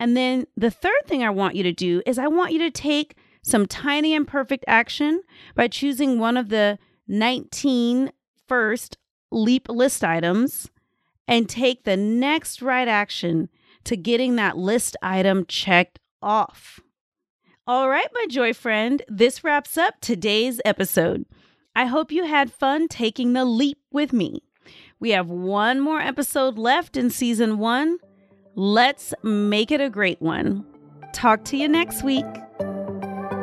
And 0.00 0.16
then 0.16 0.46
the 0.56 0.70
third 0.70 1.02
thing 1.04 1.22
I 1.22 1.28
want 1.28 1.56
you 1.56 1.62
to 1.64 1.74
do 1.74 2.00
is 2.06 2.18
I 2.18 2.26
want 2.28 2.54
you 2.54 2.58
to 2.60 2.70
take 2.70 3.18
some 3.42 3.66
tiny 3.66 4.14
and 4.14 4.26
perfect 4.26 4.64
action 4.66 5.20
by 5.54 5.68
choosing 5.68 6.18
one 6.18 6.38
of 6.38 6.48
the 6.48 6.78
19 7.06 8.12
first 8.46 8.96
leap 9.30 9.68
list 9.68 10.02
items 10.02 10.70
and 11.26 11.50
take 11.50 11.84
the 11.84 11.98
next 11.98 12.62
right 12.62 12.88
action 12.88 13.50
to 13.84 13.94
getting 13.94 14.36
that 14.36 14.56
list 14.56 14.96
item 15.02 15.44
checked 15.44 15.98
off. 16.22 16.80
All 17.66 17.90
right, 17.90 18.08
my 18.14 18.24
joy 18.26 18.54
friend, 18.54 19.02
this 19.06 19.44
wraps 19.44 19.76
up 19.76 19.96
today's 20.00 20.62
episode. 20.64 21.26
I 21.76 21.84
hope 21.84 22.10
you 22.10 22.24
had 22.24 22.50
fun 22.50 22.88
taking 22.88 23.34
the 23.34 23.44
leap 23.44 23.76
with 23.92 24.14
me. 24.14 24.47
We 25.00 25.10
have 25.10 25.30
one 25.30 25.78
more 25.80 26.00
episode 26.00 26.58
left 26.58 26.96
in 26.96 27.10
season 27.10 27.58
one. 27.58 27.98
Let's 28.56 29.14
make 29.22 29.70
it 29.70 29.80
a 29.80 29.88
great 29.88 30.20
one. 30.20 30.64
Talk 31.12 31.44
to 31.46 31.56
you 31.56 31.68
next 31.68 32.02
week. 32.02 32.26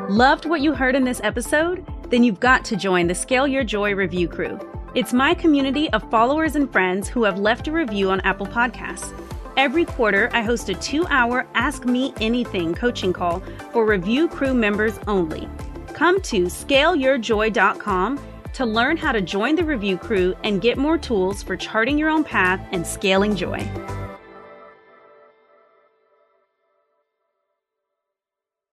Loved 0.09 0.45
what 0.45 0.59
you 0.59 0.73
heard 0.73 0.95
in 0.97 1.05
this 1.05 1.21
episode? 1.23 1.85
Then 2.09 2.23
you've 2.25 2.41
got 2.41 2.65
to 2.65 2.75
join 2.75 3.07
the 3.07 3.15
Scale 3.15 3.47
Your 3.47 3.63
Joy 3.63 3.95
review 3.95 4.27
crew. 4.27 4.59
It's 4.95 5.13
my 5.13 5.33
community 5.33 5.89
of 5.91 6.09
followers 6.11 6.57
and 6.57 6.69
friends 6.69 7.07
who 7.07 7.23
have 7.23 7.39
left 7.39 7.69
a 7.69 7.71
review 7.71 8.11
on 8.11 8.19
Apple 8.21 8.47
Podcasts. 8.47 9.13
Every 9.55 9.85
quarter, 9.85 10.29
I 10.33 10.41
host 10.41 10.67
a 10.67 10.75
two 10.75 11.07
hour 11.07 11.47
Ask 11.53 11.85
Me 11.85 12.13
Anything 12.19 12.75
coaching 12.75 13.13
call 13.13 13.41
for 13.71 13.85
review 13.85 14.27
crew 14.27 14.53
members 14.53 14.99
only. 15.07 15.47
Come 15.93 16.19
to 16.23 16.43
scaleyourjoy.com 16.43 18.19
to 18.55 18.65
learn 18.65 18.95
how 18.95 19.11
to 19.11 19.21
join 19.21 19.55
the 19.55 19.63
review 19.65 19.97
crew 19.97 20.33
and 20.45 20.61
get 20.61 20.77
more 20.77 20.97
tools 20.97 21.43
for 21.43 21.57
charting 21.57 21.97
your 21.97 22.09
own 22.09 22.23
path 22.23 22.65
and 22.71 22.87
scaling 22.87 23.35
joy. 23.35 23.59